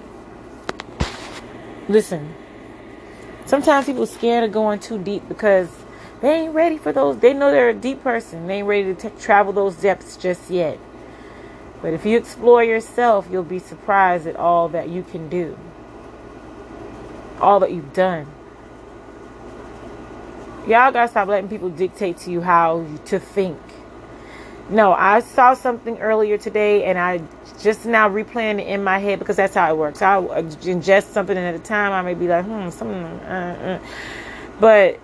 Listen, 1.89 2.35
sometimes 3.45 3.87
people 3.87 4.05
scared 4.07 4.43
of 4.43 4.51
going 4.51 4.81
too 4.81 4.99
deep 4.99 5.29
because 5.29 5.69
they 6.21 6.33
ain't 6.33 6.55
ready 6.55 6.77
for 6.77 6.93
those. 6.93 7.19
They 7.19 7.33
know 7.33 7.53
they're 7.53 7.69
a 7.69 7.75
deep 7.75 8.03
person. 8.03 8.49
They 8.49 8.59
ain't 8.59 8.67
ready 8.67 8.93
to 8.93 9.11
t- 9.11 9.21
travel 9.21 9.53
those 9.53 9.77
depths 9.77 10.17
just 10.17 10.51
yet. 10.51 10.81
But 11.83 11.93
if 11.93 12.05
you 12.05 12.19
explore 12.19 12.65
yourself, 12.65 13.29
you'll 13.31 13.45
be 13.45 13.61
surprised 13.61 14.27
at 14.27 14.35
all 14.35 14.69
that 14.71 14.89
you 14.89 15.05
can 15.05 15.29
do, 15.29 15.57
all 17.41 17.61
that 17.61 17.71
you've 17.71 17.93
done 17.93 18.27
y'all 20.67 20.91
gotta 20.91 21.09
stop 21.09 21.29
letting 21.29 21.49
people 21.49 21.71
dictate 21.71 22.17
to 22.19 22.31
you 22.31 22.41
how 22.41 22.85
to 23.07 23.19
think. 23.19 23.59
No, 24.69 24.93
I 24.93 25.21
saw 25.21 25.55
something 25.55 25.99
earlier 25.99 26.39
today 26.39 26.85
and 26.85 26.99
I 26.99 27.23
just 27.63 27.87
now 27.87 28.09
replaying 28.09 28.61
it 28.61 28.67
in 28.67 28.83
my 28.83 28.99
head 28.99 29.21
because 29.21 29.37
that's 29.37 29.55
how 29.55 29.73
it 29.73 29.77
works. 29.77 30.03
I 30.03 30.17
ingest 30.17 31.13
something 31.13 31.37
and 31.37 31.47
at 31.47 31.55
a 31.55 31.63
time 31.63 31.93
I 31.93 32.03
may 32.03 32.15
be 32.15 32.27
like, 32.27 32.45
hmm, 32.45 32.69
something. 32.71 32.97
Uh, 32.97 33.81
uh. 33.81 33.87
But 34.59 34.99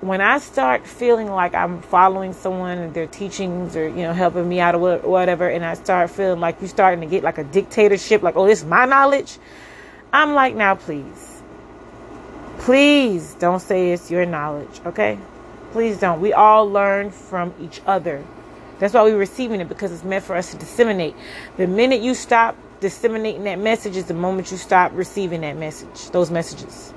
when 0.00 0.20
I 0.20 0.38
start 0.38 0.86
feeling 0.86 1.28
like 1.28 1.52
I'm 1.52 1.82
following 1.82 2.32
someone 2.32 2.78
and 2.78 2.94
their 2.94 3.08
teachings 3.08 3.74
or, 3.74 3.88
you 3.88 4.02
know, 4.02 4.12
helping 4.12 4.48
me 4.48 4.60
out 4.60 4.76
or 4.76 4.98
whatever, 4.98 5.48
and 5.48 5.64
I 5.64 5.74
start 5.74 6.10
feeling 6.10 6.38
like 6.38 6.60
you're 6.60 6.68
starting 6.68 7.00
to 7.00 7.06
get 7.06 7.24
like 7.24 7.38
a 7.38 7.44
dictatorship, 7.44 8.22
like, 8.22 8.36
oh, 8.36 8.46
this 8.46 8.60
is 8.60 8.66
my 8.66 8.84
knowledge, 8.84 9.38
I'm 10.12 10.34
like, 10.34 10.54
now 10.54 10.76
please 10.76 11.37
Please 12.68 13.32
don't 13.38 13.60
say 13.60 13.92
it's 13.92 14.10
your 14.10 14.26
knowledge, 14.26 14.82
okay? 14.84 15.18
Please 15.72 15.98
don't. 15.98 16.20
We 16.20 16.34
all 16.34 16.70
learn 16.70 17.10
from 17.10 17.54
each 17.58 17.80
other. 17.86 18.22
That's 18.78 18.92
why 18.92 19.04
we're 19.04 19.16
receiving 19.16 19.62
it 19.62 19.70
because 19.70 19.90
it's 19.90 20.04
meant 20.04 20.22
for 20.22 20.36
us 20.36 20.50
to 20.50 20.58
disseminate. 20.58 21.16
The 21.56 21.66
minute 21.66 22.02
you 22.02 22.12
stop 22.12 22.58
disseminating 22.80 23.44
that 23.44 23.58
message 23.58 23.96
is 23.96 24.04
the 24.04 24.12
moment 24.12 24.50
you 24.50 24.58
stop 24.58 24.92
receiving 24.92 25.40
that 25.40 25.56
message, 25.56 26.10
those 26.10 26.30
messages. 26.30 26.92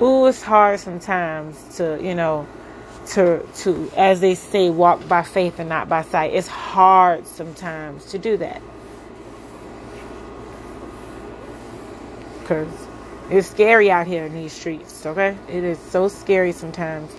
Ooh, 0.00 0.26
it's 0.26 0.42
hard 0.42 0.78
sometimes 0.78 1.76
to, 1.78 1.98
you 2.00 2.14
know, 2.14 2.46
to 3.14 3.44
to 3.62 3.90
as 3.96 4.20
they 4.20 4.36
say, 4.36 4.70
walk 4.70 5.08
by 5.08 5.24
faith 5.24 5.58
and 5.58 5.68
not 5.68 5.88
by 5.88 6.02
sight. 6.02 6.34
It's 6.34 6.46
hard 6.46 7.26
sometimes 7.26 8.04
to 8.12 8.18
do 8.18 8.36
that. 8.36 8.62
Because 12.50 12.86
It's 13.30 13.48
scary 13.48 13.92
out 13.92 14.08
here 14.08 14.24
in 14.24 14.34
these 14.34 14.52
streets, 14.52 15.06
okay? 15.06 15.36
It 15.48 15.62
is 15.62 15.78
so 15.78 16.08
scary 16.08 16.50
sometimes. 16.50 17.12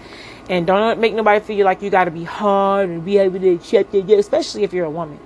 And 0.49 0.67
don't 0.67 0.99
make 0.99 1.13
nobody 1.13 1.39
feel 1.39 1.65
like 1.65 1.81
you 1.81 1.89
got 1.89 2.03
to 2.05 2.11
be 2.11 2.25
hard 2.25 2.89
and 2.89 3.05
be 3.05 3.17
able 3.17 3.39
to 3.39 3.49
accept 3.51 3.95
it, 3.95 4.09
especially 4.09 4.63
if 4.63 4.73
you're 4.73 4.85
a 4.85 4.91
woman. 4.91 5.17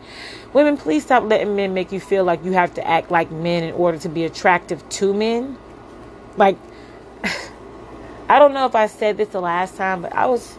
Women, 0.53 0.77
please 0.77 1.01
stop 1.01 1.23
letting 1.23 1.55
men 1.55 1.73
make 1.73 1.91
you 1.91 1.99
feel 1.99 2.23
like 2.23 2.45
you 2.45 2.51
have 2.51 2.75
to 2.75 2.87
act 2.87 3.09
like 3.09 3.31
men 3.31 3.63
in 3.63 3.73
order 3.73 3.97
to 3.97 4.09
be 4.09 4.25
attractive 4.25 4.87
to 4.89 5.11
men. 5.11 5.57
Like, 6.37 6.57
I 8.29 8.37
don't 8.37 8.53
know 8.53 8.67
if 8.67 8.75
I 8.75 8.85
said 8.85 9.17
this 9.17 9.29
the 9.29 9.41
last 9.41 9.75
time, 9.75 10.03
but 10.03 10.13
I 10.13 10.27
was, 10.27 10.55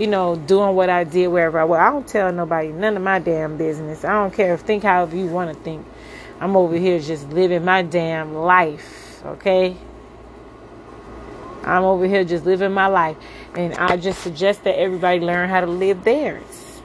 you 0.00 0.08
know, 0.08 0.34
doing 0.34 0.74
what 0.74 0.90
I 0.90 1.04
did 1.04 1.28
wherever 1.28 1.60
I 1.60 1.64
was. 1.64 1.78
I 1.78 1.90
don't 1.90 2.08
tell 2.08 2.32
nobody 2.32 2.70
none 2.72 2.96
of 2.96 3.04
my 3.04 3.20
damn 3.20 3.56
business. 3.56 4.04
I 4.04 4.14
don't 4.14 4.34
care 4.34 4.54
if 4.54 4.62
think 4.62 4.82
however 4.82 5.16
you 5.16 5.26
want 5.26 5.56
to 5.56 5.62
think. 5.62 5.86
I'm 6.40 6.56
over 6.56 6.74
here 6.74 6.98
just 6.98 7.28
living 7.28 7.66
my 7.66 7.82
damn 7.82 8.34
life, 8.34 9.22
okay? 9.26 9.76
I'm 11.62 11.84
over 11.84 12.06
here 12.06 12.24
just 12.24 12.46
living 12.46 12.72
my 12.72 12.86
life. 12.86 13.18
And 13.54 13.74
I 13.74 13.98
just 13.98 14.22
suggest 14.22 14.64
that 14.64 14.78
everybody 14.78 15.20
learn 15.20 15.50
how 15.50 15.60
to 15.60 15.66
live 15.66 16.02
theirs. 16.02 16.80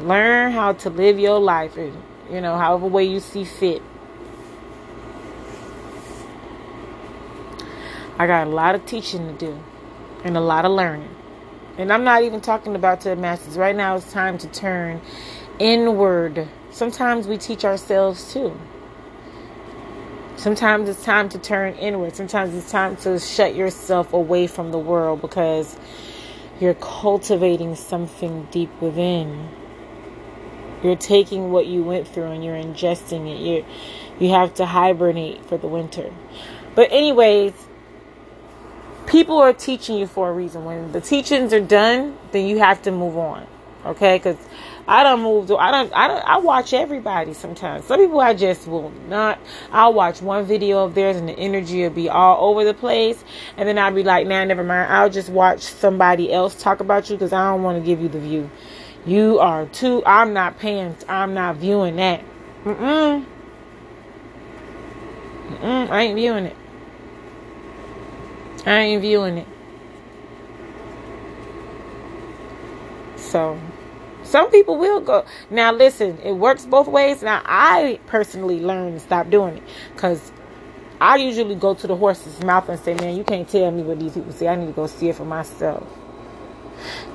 Learn 0.00 0.50
how 0.50 0.72
to 0.72 0.90
live 0.90 1.20
your 1.20 1.38
life, 1.38 1.76
and, 1.76 1.96
you 2.28 2.40
know, 2.40 2.56
however 2.56 2.86
way 2.86 3.04
you 3.04 3.20
see 3.20 3.44
fit. 3.44 3.82
I 8.18 8.26
got 8.26 8.48
a 8.48 8.50
lot 8.50 8.74
of 8.74 8.84
teaching 8.84 9.28
to 9.28 9.32
do 9.34 9.62
and 10.24 10.36
a 10.36 10.40
lot 10.40 10.64
of 10.64 10.72
learning. 10.72 11.14
And 11.78 11.92
I'm 11.92 12.04
not 12.04 12.22
even 12.22 12.40
talking 12.40 12.74
about 12.74 13.00
to 13.02 13.10
the 13.10 13.16
masses. 13.16 13.56
Right 13.56 13.76
now, 13.76 13.96
it's 13.96 14.12
time 14.12 14.38
to 14.38 14.48
turn 14.48 15.00
inward. 15.58 16.48
Sometimes 16.70 17.28
we 17.28 17.38
teach 17.38 17.64
ourselves 17.64 18.32
too. 18.32 18.58
Sometimes 20.42 20.88
it's 20.88 21.04
time 21.04 21.28
to 21.28 21.38
turn 21.38 21.74
inward. 21.74 22.16
Sometimes 22.16 22.52
it's 22.52 22.68
time 22.68 22.96
to 22.96 23.20
shut 23.20 23.54
yourself 23.54 24.12
away 24.12 24.48
from 24.48 24.72
the 24.72 24.78
world 24.78 25.20
because 25.20 25.76
you're 26.58 26.74
cultivating 26.74 27.76
something 27.76 28.48
deep 28.50 28.68
within. 28.80 29.48
You're 30.82 30.96
taking 30.96 31.52
what 31.52 31.68
you 31.68 31.84
went 31.84 32.08
through 32.08 32.32
and 32.32 32.44
you're 32.44 32.56
ingesting 32.56 33.32
it. 33.32 33.38
You 33.38 33.64
you 34.18 34.30
have 34.30 34.52
to 34.54 34.66
hibernate 34.66 35.46
for 35.46 35.58
the 35.58 35.68
winter. 35.68 36.12
But 36.74 36.90
anyways, 36.90 37.52
people 39.06 39.38
are 39.38 39.52
teaching 39.52 39.96
you 39.96 40.08
for 40.08 40.28
a 40.28 40.32
reason. 40.32 40.64
When 40.64 40.90
the 40.90 41.00
teachings 41.00 41.52
are 41.52 41.60
done, 41.60 42.18
then 42.32 42.48
you 42.48 42.58
have 42.58 42.82
to 42.82 42.90
move 42.90 43.16
on. 43.16 43.46
Okay? 43.84 44.18
Cuz 44.18 44.36
I 44.86 45.04
don't 45.04 45.22
move. 45.22 45.50
I 45.52 45.70
don't. 45.70 45.92
I 45.94 46.08
don't. 46.08 46.24
I 46.24 46.38
watch 46.38 46.72
everybody 46.72 47.34
sometimes. 47.34 47.84
Some 47.84 48.00
people 48.00 48.20
I 48.20 48.34
just 48.34 48.66
will 48.66 48.90
not. 49.08 49.38
I'll 49.70 49.92
watch 49.92 50.20
one 50.20 50.44
video 50.44 50.84
of 50.84 50.94
theirs 50.94 51.16
and 51.16 51.28
the 51.28 51.38
energy 51.38 51.82
will 51.82 51.90
be 51.90 52.08
all 52.08 52.48
over 52.48 52.64
the 52.64 52.74
place, 52.74 53.22
and 53.56 53.68
then 53.68 53.78
I'll 53.78 53.92
be 53.92 54.02
like, 54.02 54.26
"Nah, 54.26 54.44
never 54.44 54.64
mind. 54.64 54.92
I'll 54.92 55.10
just 55.10 55.28
watch 55.28 55.60
somebody 55.60 56.32
else 56.32 56.60
talk 56.60 56.80
about 56.80 57.08
you 57.08 57.16
because 57.16 57.32
I 57.32 57.50
don't 57.50 57.62
want 57.62 57.78
to 57.78 57.86
give 57.86 58.00
you 58.00 58.08
the 58.08 58.18
view. 58.18 58.50
You 59.06 59.38
are 59.38 59.66
too. 59.66 60.02
I'm 60.04 60.32
not 60.32 60.58
paying. 60.58 60.96
I'm 61.08 61.32
not 61.32 61.56
viewing 61.56 61.96
that. 61.96 62.24
Mm-mm. 62.64 63.24
Mm-mm. 65.48 65.90
I 65.90 66.02
ain't 66.02 66.16
viewing 66.16 66.46
it. 66.46 66.56
I 68.66 68.78
ain't 68.78 69.00
viewing 69.00 69.38
it. 69.38 69.46
So 73.16 73.58
some 74.32 74.50
people 74.50 74.78
will 74.78 75.00
go. 75.00 75.24
Now, 75.50 75.72
listen, 75.72 76.18
it 76.24 76.32
works 76.32 76.64
both 76.64 76.88
ways. 76.88 77.22
Now, 77.22 77.42
I 77.44 78.00
personally 78.06 78.60
learned 78.60 78.98
to 78.98 79.04
stop 79.04 79.28
doing 79.28 79.58
it 79.58 79.62
because 79.94 80.32
I 81.00 81.16
usually 81.16 81.54
go 81.54 81.74
to 81.74 81.86
the 81.86 81.94
horse's 81.94 82.42
mouth 82.42 82.68
and 82.70 82.80
say, 82.80 82.94
man, 82.94 83.14
you 83.14 83.24
can't 83.24 83.48
tell 83.48 83.70
me 83.70 83.82
what 83.82 84.00
these 84.00 84.14
people 84.14 84.32
say. 84.32 84.48
I 84.48 84.56
need 84.56 84.66
to 84.66 84.72
go 84.72 84.86
see 84.86 85.10
it 85.10 85.16
for 85.16 85.26
myself. 85.26 85.86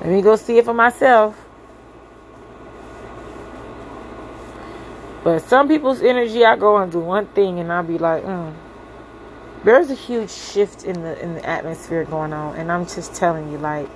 Let 0.00 0.06
me 0.06 0.22
go 0.22 0.36
see 0.36 0.58
it 0.58 0.64
for 0.64 0.74
myself. 0.74 1.36
But 5.24 5.40
some 5.40 5.66
people's 5.66 6.00
energy, 6.00 6.44
I 6.44 6.56
go 6.56 6.76
and 6.76 6.90
do 6.90 7.00
one 7.00 7.26
thing 7.26 7.58
and 7.58 7.72
I'll 7.72 7.82
be 7.82 7.98
like, 7.98 8.22
mm. 8.22 8.54
There's 9.64 9.90
a 9.90 9.94
huge 9.94 10.30
shift 10.30 10.84
in 10.84 11.02
the 11.02 11.20
in 11.20 11.34
the 11.34 11.44
atmosphere 11.44 12.04
going 12.04 12.32
on, 12.32 12.54
and 12.54 12.70
I'm 12.70 12.86
just 12.86 13.16
telling 13.16 13.50
you, 13.50 13.58
like, 13.58 13.88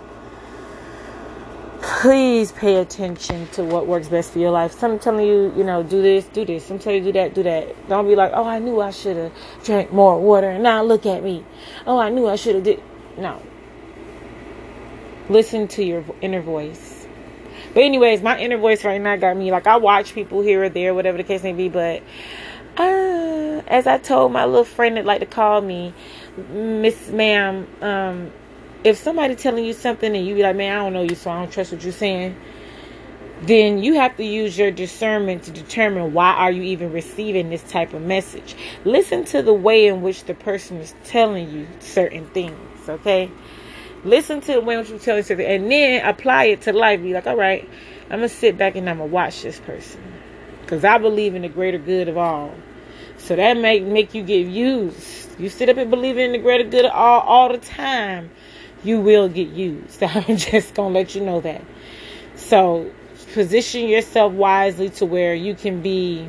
please 2.02 2.50
pay 2.50 2.78
attention 2.78 3.46
to 3.52 3.62
what 3.62 3.86
works 3.86 4.08
best 4.08 4.32
for 4.32 4.40
your 4.40 4.50
life. 4.50 4.72
Some 4.72 4.98
telling 4.98 5.24
you, 5.24 5.54
you 5.56 5.62
know, 5.62 5.84
do 5.84 6.02
this, 6.02 6.24
do 6.24 6.44
this. 6.44 6.66
Some 6.66 6.80
telling 6.80 6.98
you 6.98 7.12
do 7.12 7.12
that, 7.12 7.32
do 7.32 7.44
that. 7.44 7.88
Don't 7.88 8.08
be 8.08 8.16
like, 8.16 8.32
oh, 8.34 8.44
I 8.44 8.58
knew 8.58 8.80
I 8.80 8.90
should 8.90 9.16
have 9.16 9.32
drank 9.62 9.92
more 9.92 10.20
water, 10.20 10.58
now 10.58 10.82
look 10.82 11.06
at 11.06 11.22
me. 11.22 11.44
Oh, 11.86 11.98
I 11.98 12.08
knew 12.08 12.26
I 12.26 12.34
should 12.34 12.56
have 12.56 12.64
did. 12.64 12.82
No. 13.16 13.40
Listen 15.28 15.68
to 15.68 15.84
your 15.84 16.04
inner 16.20 16.42
voice. 16.42 17.06
But 17.72 17.84
anyways, 17.84 18.20
my 18.20 18.36
inner 18.36 18.58
voice 18.58 18.84
right 18.84 19.00
now 19.00 19.14
got 19.14 19.36
me 19.36 19.52
like 19.52 19.68
I 19.68 19.76
watch 19.76 20.12
people 20.12 20.42
here 20.42 20.64
or 20.64 20.68
there, 20.68 20.94
whatever 20.94 21.18
the 21.18 21.24
case 21.24 21.44
may 21.44 21.52
be. 21.52 21.68
But 21.68 22.02
uh, 22.78 23.62
as 23.68 23.86
I 23.86 23.98
told 23.98 24.32
my 24.32 24.44
little 24.44 24.64
friend 24.64 24.96
that 24.96 25.04
like 25.06 25.20
to 25.20 25.26
call 25.26 25.60
me, 25.60 25.94
Miss 26.50 27.10
Ma'am, 27.10 27.68
um, 27.80 28.32
if 28.84 28.96
somebody 28.96 29.36
telling 29.36 29.64
you 29.64 29.72
something 29.72 30.14
and 30.14 30.26
you 30.26 30.34
be 30.34 30.42
like, 30.42 30.56
man, 30.56 30.76
I 30.76 30.82
don't 30.82 30.92
know 30.92 31.02
you, 31.02 31.14
so 31.14 31.30
I 31.30 31.38
don't 31.40 31.52
trust 31.52 31.72
what 31.72 31.84
you're 31.84 31.92
saying, 31.92 32.36
then 33.42 33.82
you 33.82 33.94
have 33.94 34.16
to 34.16 34.24
use 34.24 34.56
your 34.56 34.70
discernment 34.70 35.44
to 35.44 35.50
determine 35.50 36.12
why 36.12 36.32
are 36.32 36.50
you 36.50 36.62
even 36.62 36.92
receiving 36.92 37.50
this 37.50 37.62
type 37.64 37.92
of 37.92 38.02
message. 38.02 38.54
Listen 38.84 39.24
to 39.26 39.42
the 39.42 39.52
way 39.52 39.86
in 39.86 40.02
which 40.02 40.24
the 40.24 40.34
person 40.34 40.78
is 40.78 40.94
telling 41.04 41.50
you 41.50 41.66
certain 41.80 42.26
things, 42.28 42.88
okay? 42.88 43.30
Listen 44.04 44.40
to 44.40 44.52
the 44.52 44.60
way 44.60 44.74
in 44.74 44.80
which 44.80 44.90
you're 44.90 44.98
telling 44.98 45.22
something 45.22 45.46
and 45.46 45.70
then 45.70 46.04
apply 46.04 46.44
it 46.44 46.62
to 46.62 46.72
life. 46.72 47.02
Be 47.02 47.12
like, 47.12 47.26
all 47.26 47.36
right, 47.36 47.68
I'm 48.04 48.18
gonna 48.18 48.28
sit 48.28 48.56
back 48.58 48.76
and 48.76 48.88
I'm 48.88 48.98
gonna 48.98 49.10
watch 49.10 49.42
this 49.42 49.60
person. 49.60 50.00
Cause 50.66 50.84
I 50.84 50.98
believe 50.98 51.34
in 51.34 51.42
the 51.42 51.48
greater 51.48 51.78
good 51.78 52.08
of 52.08 52.16
all. 52.16 52.54
So 53.18 53.36
that 53.36 53.56
may 53.58 53.80
make 53.80 54.14
you 54.14 54.22
get 54.22 54.46
used. 54.46 55.38
You 55.38 55.48
sit 55.48 55.68
up 55.68 55.76
and 55.76 55.90
believe 55.90 56.16
in 56.16 56.32
the 56.32 56.38
greater 56.38 56.64
good 56.64 56.84
of 56.84 56.92
all 56.92 57.20
all 57.20 57.48
the 57.52 57.58
time 57.58 58.30
you 58.84 59.00
will 59.00 59.28
get 59.28 59.48
used. 59.48 60.02
I'm 60.02 60.36
just 60.36 60.74
going 60.74 60.92
to 60.92 60.98
let 60.98 61.14
you 61.14 61.22
know 61.22 61.40
that. 61.40 61.62
So, 62.36 62.90
position 63.32 63.88
yourself 63.88 64.32
wisely 64.32 64.90
to 64.90 65.06
where 65.06 65.34
you 65.34 65.54
can 65.54 65.80
be 65.82 66.28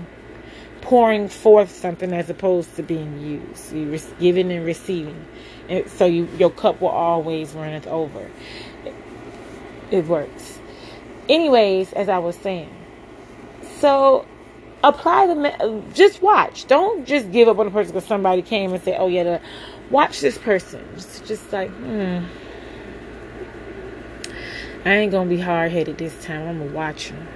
pouring 0.81 1.29
forth 1.29 1.71
something 1.71 2.11
as 2.13 2.29
opposed 2.29 2.75
to 2.75 2.83
being 2.83 3.19
used. 3.19 3.73
You 3.73 3.99
giving 4.19 4.51
and 4.51 4.65
receiving. 4.65 5.25
And 5.69 5.89
so 5.89 6.05
you, 6.05 6.27
your 6.37 6.49
cup 6.49 6.81
will 6.81 6.89
always 6.89 7.53
runneth 7.53 7.87
over. 7.87 8.29
It, 8.85 8.93
it 9.91 10.05
works. 10.07 10.59
Anyways, 11.29 11.93
as 11.93 12.09
I 12.09 12.17
was 12.17 12.35
saying, 12.35 12.69
so 13.79 14.25
apply 14.83 15.27
the 15.27 15.83
just 15.93 16.21
watch. 16.21 16.67
Don't 16.67 17.05
just 17.05 17.31
give 17.31 17.47
up 17.47 17.59
on 17.59 17.67
a 17.67 17.71
person 17.71 17.93
because 17.93 18.07
somebody 18.07 18.41
came 18.41 18.73
and 18.73 18.83
said, 18.83 18.97
"Oh 18.99 19.07
yeah." 19.07 19.39
Watch 19.89 20.21
this 20.21 20.37
person. 20.37 20.83
Just, 20.95 21.25
just 21.25 21.53
like, 21.53 21.69
hmm. 21.69 22.23
I 24.85 24.95
ain't 24.95 25.11
gonna 25.11 25.29
be 25.29 25.39
hard 25.39 25.71
headed 25.71 25.97
this 25.97 26.13
time. 26.23 26.47
I'm 26.47 26.59
gonna 26.59 26.71
watch 26.71 27.09
them. 27.09 27.27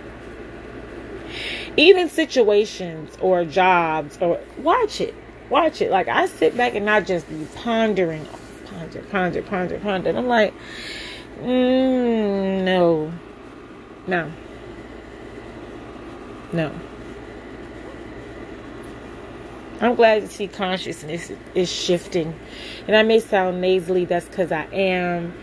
Even 1.77 2.09
situations 2.09 3.17
or 3.21 3.45
jobs 3.45 4.17
or 4.19 4.39
watch 4.57 4.99
it. 4.99 5.13
Watch 5.49 5.81
it. 5.81 5.91
Like 5.91 6.07
I 6.07 6.25
sit 6.25 6.57
back 6.57 6.75
and 6.75 6.89
I 6.89 7.01
just 7.01 7.29
be 7.29 7.47
pondering, 7.55 8.27
ponder, 8.65 9.01
ponder, 9.03 9.41
ponder, 9.41 9.79
ponder. 9.79 10.09
And 10.09 10.17
I'm 10.17 10.27
like, 10.27 10.53
mm, 11.39 12.63
no, 12.63 13.13
no, 14.07 14.31
no. 16.51 16.71
I'm 19.79 19.93
glad 19.95 20.23
to 20.23 20.27
see 20.27 20.47
consciousness 20.47 21.31
is 21.53 21.71
shifting. 21.71 22.37
And 22.87 22.95
I 22.95 23.03
may 23.03 23.19
sound 23.19 23.61
nasally, 23.61 24.05
that's 24.05 24.27
because 24.27 24.51
I 24.51 24.63
am 24.73 25.33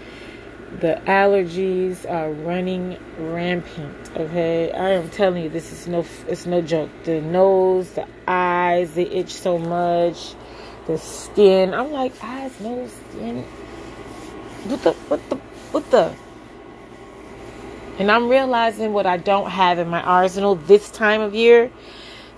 the 0.81 1.01
allergies 1.07 2.09
are 2.11 2.31
running 2.31 2.99
rampant. 3.19 4.11
Okay, 4.17 4.73
I 4.73 4.91
am 4.91 5.09
telling 5.11 5.45
you, 5.45 5.49
this 5.49 5.73
is 5.73 5.87
no, 5.87 6.05
it's 6.29 6.47
no 6.47 6.63
joke. 6.63 6.91
The 7.05 7.21
nose, 7.21 7.91
the 7.93 8.07
eyes, 8.27 8.95
they 8.95 9.05
itch 9.05 9.31
so 9.31 9.59
much. 9.59 10.35
The 10.87 10.99
skin, 10.99 11.73
I'm 11.73 11.93
like 11.93 12.13
eyes, 12.23 12.59
nose, 12.61 12.93
skin. 13.11 13.43
What 14.65 14.83
the, 14.83 14.93
what 14.93 15.31
the, 15.31 15.37
what 15.37 15.91
the? 15.91 16.15
And 17.99 18.11
I'm 18.11 18.29
realizing 18.29 18.93
what 18.93 19.07
I 19.07 19.17
don't 19.17 19.51
have 19.51 19.79
in 19.79 19.89
my 19.89 20.03
arsenal 20.03 20.57
this 20.57 20.91
time 20.91 21.21
of 21.21 21.35
year. 21.35 21.71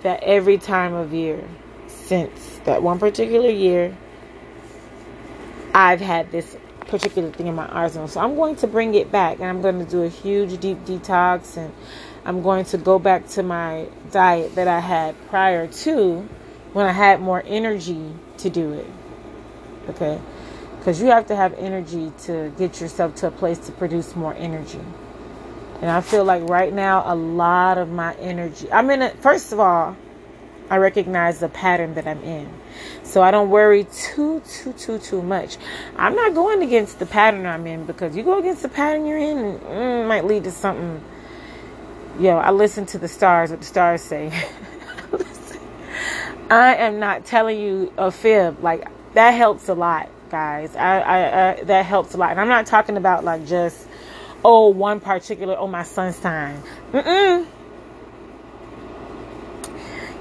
That 0.03 0.23
every 0.23 0.59
time 0.59 0.95
of 0.95 1.13
year 1.13 1.43
since 1.89 2.61
that 2.65 2.83
one 2.83 2.99
particular 2.99 3.49
year, 3.49 3.97
I've 5.75 6.01
had 6.01 6.31
this 6.31 6.57
particular 6.89 7.31
thing 7.31 7.47
in 7.47 7.55
my 7.55 7.67
arsenal. 7.67 8.09
So 8.09 8.21
I'm 8.21 8.37
going 8.37 8.57
to 8.57 8.67
bring 8.67 8.95
it 8.95 9.11
back 9.11 9.39
and 9.39 9.49
I'm 9.49 9.63
going 9.63 9.79
to 9.85 9.91
do 9.91 10.03
a 10.03 10.09
huge 10.09 10.59
deep 10.61 10.85
detox 10.85 11.57
and 11.57 11.73
I'm 12.25 12.43
going 12.43 12.65
to 12.67 12.79
go 12.79 12.99
back 12.99 13.29
to 13.31 13.43
my 13.43 13.89
diet 14.11 14.55
that 14.55 14.69
I 14.69 14.81
had 14.81 15.15
prior 15.29 15.67
to 15.67 16.29
when 16.73 16.87
I 16.87 16.93
had 16.93 17.21
more 17.21 17.43
energy 17.47 18.13
to 18.39 18.51
do 18.51 18.73
it. 18.73 18.87
Okay? 19.91 20.21
Because 20.79 21.01
you 21.01 21.09
have 21.09 21.27
to 21.29 21.37
have 21.37 21.55
energy 21.55 22.13
to 22.25 22.53
get 22.59 22.81
yourself 22.81 23.15
to 23.17 23.29
a 23.29 23.31
place 23.31 23.59
to 23.67 23.73
produce 23.73 24.15
more 24.15 24.35
energy. 24.35 24.81
And 25.81 25.91
I 25.91 26.01
feel 26.01 26.25
like 26.25 26.49
right 26.49 26.73
now, 26.73 27.03
a 27.07 27.15
lot 27.15 27.77
of 27.77 27.91
my 27.91 28.15
energy, 28.15 28.71
I'm 28.73 28.91
in 28.91 29.03
it. 29.03 29.15
Uh, 29.15 29.17
first 29.19 29.53
of 29.53 29.61
all, 29.61 29.97
I 30.69 30.79
recognize 30.79 31.41
the 31.41 31.49
pattern 31.49 31.95
that 31.95 32.07
I'm 32.07 32.23
in. 32.23 32.49
So 33.03 33.23
I 33.23 33.31
don't 33.31 33.51
worry 33.51 33.85
too, 33.85 34.41
too, 34.41 34.73
too, 34.73 34.99
too 34.99 35.23
much. 35.23 35.57
I'm 35.97 36.15
not 36.15 36.35
going 36.35 36.63
against 36.63 36.99
the 36.99 37.07
pattern 37.07 37.47
I'm 37.47 37.67
in 37.67 37.87
because 37.87 38.17
you 38.17 38.23
go 38.23 38.39
against 38.39 38.63
the 38.63 38.69
pattern 38.69 39.07
you're 39.07 39.19
in, 39.19 39.59
mm, 39.59 40.09
might 40.09 40.25
lead 40.25 40.45
to 40.45 40.51
something. 40.51 41.03
Yo, 42.19 42.37
I 42.37 42.51
listen 42.51 42.87
to 42.87 42.99
the 42.99 43.09
stars, 43.09 43.51
what 43.51 43.61
the 43.61 43.67
stars 43.67 44.03
say. 44.03 44.33
I 46.51 46.77
am 46.77 46.99
not 46.99 47.25
telling 47.25 47.61
you 47.61 47.93
a 47.97 48.11
fib. 48.11 48.63
Like, 48.63 48.89
that 49.15 49.31
helps 49.31 49.69
a 49.69 49.75
lot, 49.75 50.09
guys. 50.31 50.75
I, 50.75 51.01
I, 51.01 51.51
I, 51.51 51.65
that 51.65 51.85
helps 51.85 52.15
a 52.15 52.17
lot. 52.17 52.31
And 52.31 52.41
I'm 52.41 52.49
not 52.49 52.67
talking 52.67 52.97
about 52.97 53.25
like 53.25 53.47
just, 53.47 53.87
oh, 54.45 54.69
one 54.69 55.01
particular, 55.01 55.57
oh, 55.59 55.67
my 55.67 55.83
sun's 55.83 56.17
sign. 56.17 56.63
Mm-mm. 56.93 57.47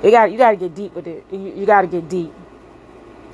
You 0.06 0.12
got 0.12 0.32
you 0.32 0.38
got 0.38 0.52
to 0.52 0.56
get 0.56 0.76
deep 0.76 0.94
with 0.94 1.08
it. 1.08 1.26
You, 1.32 1.40
you 1.40 1.66
got 1.66 1.82
to 1.82 1.88
get 1.88 2.08
deep. 2.08 2.32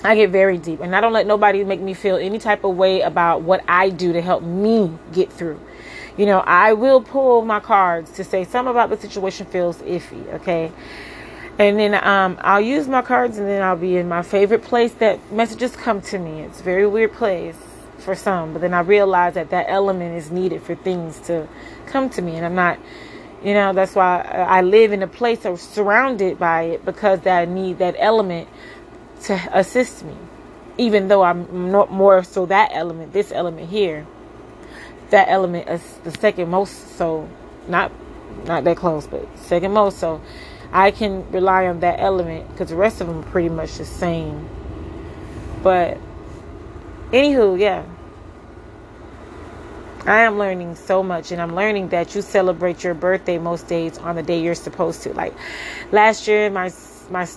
I 0.06 0.16
get 0.16 0.30
very 0.30 0.58
deep, 0.58 0.80
and 0.80 0.96
I 0.96 1.02
don't 1.02 1.12
let 1.12 1.28
nobody 1.28 1.66
make 1.66 1.82
me 1.82 1.94
feel 1.94 2.16
any 2.16 2.40
type 2.40 2.64
of 2.64 2.78
way 2.78 3.02
about 3.02 3.42
what 3.42 3.62
I 3.68 3.90
do 3.90 4.14
to 4.14 4.22
help 4.22 4.42
me 4.42 4.98
get 5.12 5.32
through. 5.32 5.60
You 6.18 6.26
know, 6.26 6.40
I 6.40 6.72
will 6.74 7.02
pull 7.02 7.44
my 7.44 7.60
cards 7.60 8.12
to 8.14 8.24
say 8.24 8.46
something 8.46 8.72
about 8.72 8.90
the 8.90 8.96
situation 8.96 9.46
feels 9.48 9.78
iffy. 9.80 10.26
Okay. 10.36 10.72
And 11.60 11.78
then 11.78 11.94
um, 11.94 12.40
I'll 12.42 12.62
use 12.62 12.88
my 12.88 13.02
cards, 13.02 13.38
and 13.38 13.48
then 13.48 13.62
I'll 13.62 13.76
be 13.76 13.98
in 13.98 14.08
my 14.08 14.22
favorite 14.22 14.64
place 14.64 14.94
that 14.94 15.20
messages 15.32 15.76
come 15.76 16.02
to 16.04 16.18
me. 16.18 16.40
It's 16.42 16.62
a 16.62 16.64
very 16.64 16.88
weird 16.88 17.12
place 17.12 17.58
for 17.98 18.16
some, 18.16 18.54
but 18.54 18.62
then 18.62 18.74
I 18.74 18.80
realize 18.80 19.34
that 19.34 19.50
that 19.50 19.66
element 19.68 20.16
is 20.16 20.32
needed 20.32 20.64
for 20.64 20.76
things 20.76 21.20
to 21.28 21.50
come 21.86 22.10
to 22.12 22.22
me, 22.22 22.38
and 22.38 22.46
I'm 22.46 22.56
not 22.56 22.80
you 23.44 23.54
know, 23.54 23.74
that's 23.74 23.96
why 23.96 24.22
I 24.22 24.62
live 24.62 24.92
in 24.92 25.02
a 25.02 25.08
place 25.08 25.46
or 25.46 25.58
surrounded 25.58 26.38
by 26.38 26.64
it 26.64 26.86
because 26.86 27.26
I 27.26 27.46
need 27.46 27.80
that 27.80 27.96
element 27.98 28.48
to 29.24 29.50
assist 29.52 30.04
me. 30.04 30.16
Even 30.78 31.08
though 31.08 31.24
I'm 31.24 31.72
not 31.72 31.92
more 31.92 32.24
so 32.24 32.46
that 32.48 32.72
element, 32.74 33.14
this 33.14 33.32
element 33.32 33.70
here, 33.70 34.06
that 35.10 35.28
element 35.28 35.68
is 35.70 35.82
the 36.04 36.12
second 36.12 36.50
most 36.50 36.98
so 36.98 37.28
not 37.68 37.92
not 38.46 38.64
that 38.64 38.78
close, 38.78 39.08
but 39.08 39.28
second 39.38 39.74
most 39.74 40.00
so 40.00 40.22
I 40.72 40.92
can 40.92 41.30
rely 41.32 41.68
on 41.68 41.82
that 41.82 42.00
element 42.00 42.50
because 42.52 42.70
the 42.70 42.76
rest 42.76 43.02
of 43.02 43.08
them 43.08 43.20
are 43.20 43.30
pretty 43.30 43.50
much 43.50 43.78
the 43.78 43.86
same. 43.86 44.48
But 45.62 45.98
anywho, 47.12 47.60
yeah. 47.60 47.84
I 50.06 50.22
am 50.22 50.40
learning 50.40 50.76
so 50.76 51.04
much, 51.04 51.32
and 51.32 51.40
I'm 51.40 51.56
learning 51.56 51.90
that 51.90 52.16
you 52.16 52.24
celebrate 52.24 52.84
your 52.84 52.96
birthday 52.96 53.38
most 53.38 53.68
days 53.68 54.00
on 54.00 54.16
the 54.16 54.24
day 54.24 54.42
you're 54.42 54.56
supposed 54.56 55.04
to. 55.04 55.14
Like 55.14 55.36
last 55.92 56.28
year, 56.28 56.50
my 56.50 56.72
my 57.12 57.28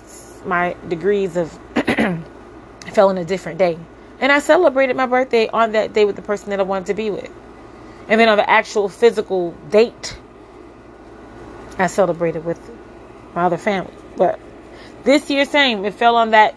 my 0.46 0.74
degrees 0.88 1.36
of 1.36 1.52
fell 2.92 3.10
on 3.10 3.18
a 3.18 3.24
different 3.24 3.58
day, 3.58 3.78
and 4.18 4.32
I 4.32 4.38
celebrated 4.38 4.96
my 4.96 5.04
birthday 5.04 5.46
on 5.48 5.72
that 5.72 5.92
day 5.92 6.06
with 6.06 6.16
the 6.16 6.22
person 6.22 6.50
that 6.50 6.60
I 6.60 6.62
wanted 6.62 6.86
to 6.86 6.94
be 6.94 7.10
with, 7.10 7.30
and 8.08 8.18
then 8.18 8.30
on 8.30 8.38
the 8.38 8.48
actual 8.48 8.88
physical 8.88 9.50
date, 9.68 10.18
I 11.78 11.88
celebrated 11.88 12.46
with 12.46 12.60
my 13.34 13.44
other 13.44 13.58
family. 13.58 13.92
But 14.16 14.40
this 15.02 15.28
year, 15.28 15.44
same, 15.44 15.84
it 15.84 15.92
fell 15.92 16.16
on 16.16 16.30
that 16.30 16.54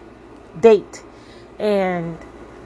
date, 0.58 1.04
and 1.58 2.16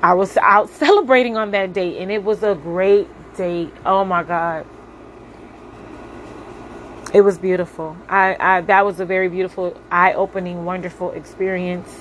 I 0.01 0.15
was 0.15 0.37
out 0.37 0.71
celebrating 0.79 1.37
on 1.37 1.51
that 1.51 1.73
date, 1.73 1.99
and 1.99 2.13
it 2.13 2.23
was 2.23 2.45
a 2.45 2.55
great 2.55 3.09
date. 3.37 3.73
Oh 3.85 4.05
my 4.05 4.23
God. 4.23 4.67
It 7.13 7.21
was 7.21 7.37
beautiful. 7.37 7.97
I, 8.09 8.37
I 8.41 8.61
that 8.63 8.87
was 8.87 9.01
a 9.01 9.05
very 9.05 9.29
beautiful, 9.29 9.79
eye-opening, 9.91 10.65
wonderful 10.65 11.11
experience. 11.13 11.95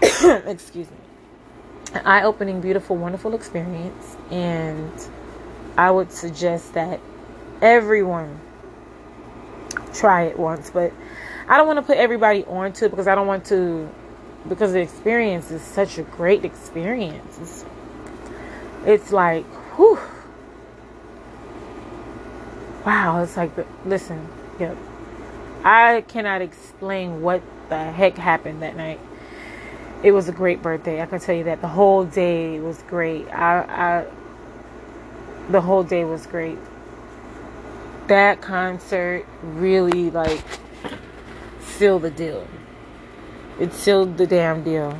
Excuse 0.02 0.88
me. 0.90 0.96
Eye-opening, 1.94 2.60
beautiful, 2.60 2.96
wonderful 2.96 3.34
experience, 3.34 4.16
and 4.30 4.90
I 5.76 5.90
would 5.90 6.10
suggest 6.10 6.74
that 6.74 7.00
everyone 7.60 8.40
try 9.92 10.24
it 10.24 10.38
once. 10.38 10.70
But 10.70 10.92
I 11.46 11.58
don't 11.58 11.66
want 11.66 11.78
to 11.78 11.82
put 11.82 11.98
everybody 11.98 12.44
onto 12.44 12.86
it 12.86 12.90
because 12.90 13.06
I 13.06 13.14
don't 13.14 13.26
want 13.26 13.44
to, 13.46 13.88
because 14.48 14.72
the 14.72 14.80
experience 14.80 15.50
is 15.50 15.60
such 15.62 15.98
a 15.98 16.02
great 16.02 16.44
experience. 16.44 17.38
It's 17.38 17.64
it's 18.86 19.12
like, 19.12 19.46
whew. 19.76 19.98
Wow, 22.84 23.22
it's 23.22 23.36
like, 23.36 23.50
listen, 23.86 24.28
yep. 24.58 24.76
I 25.64 26.04
cannot 26.06 26.42
explain 26.42 27.22
what 27.22 27.42
the 27.70 27.82
heck 27.90 28.18
happened 28.18 28.62
that 28.62 28.76
night. 28.76 29.00
It 30.02 30.12
was 30.12 30.28
a 30.28 30.32
great 30.32 30.60
birthday. 30.60 31.00
I 31.00 31.06
can 31.06 31.18
tell 31.18 31.34
you 31.34 31.44
that 31.44 31.62
the 31.62 31.68
whole 31.68 32.04
day 32.04 32.60
was 32.60 32.82
great. 32.82 33.26
I, 33.28 33.60
I 33.62 34.06
the 35.50 35.62
whole 35.62 35.82
day 35.82 36.04
was 36.04 36.26
great. 36.26 36.58
That 38.08 38.42
concert 38.42 39.24
really 39.42 40.10
like 40.10 40.42
sealed 41.60 42.02
the 42.02 42.10
deal. 42.10 42.46
It 43.58 43.72
sealed 43.72 44.18
the 44.18 44.26
damn 44.26 44.62
deal. 44.62 44.98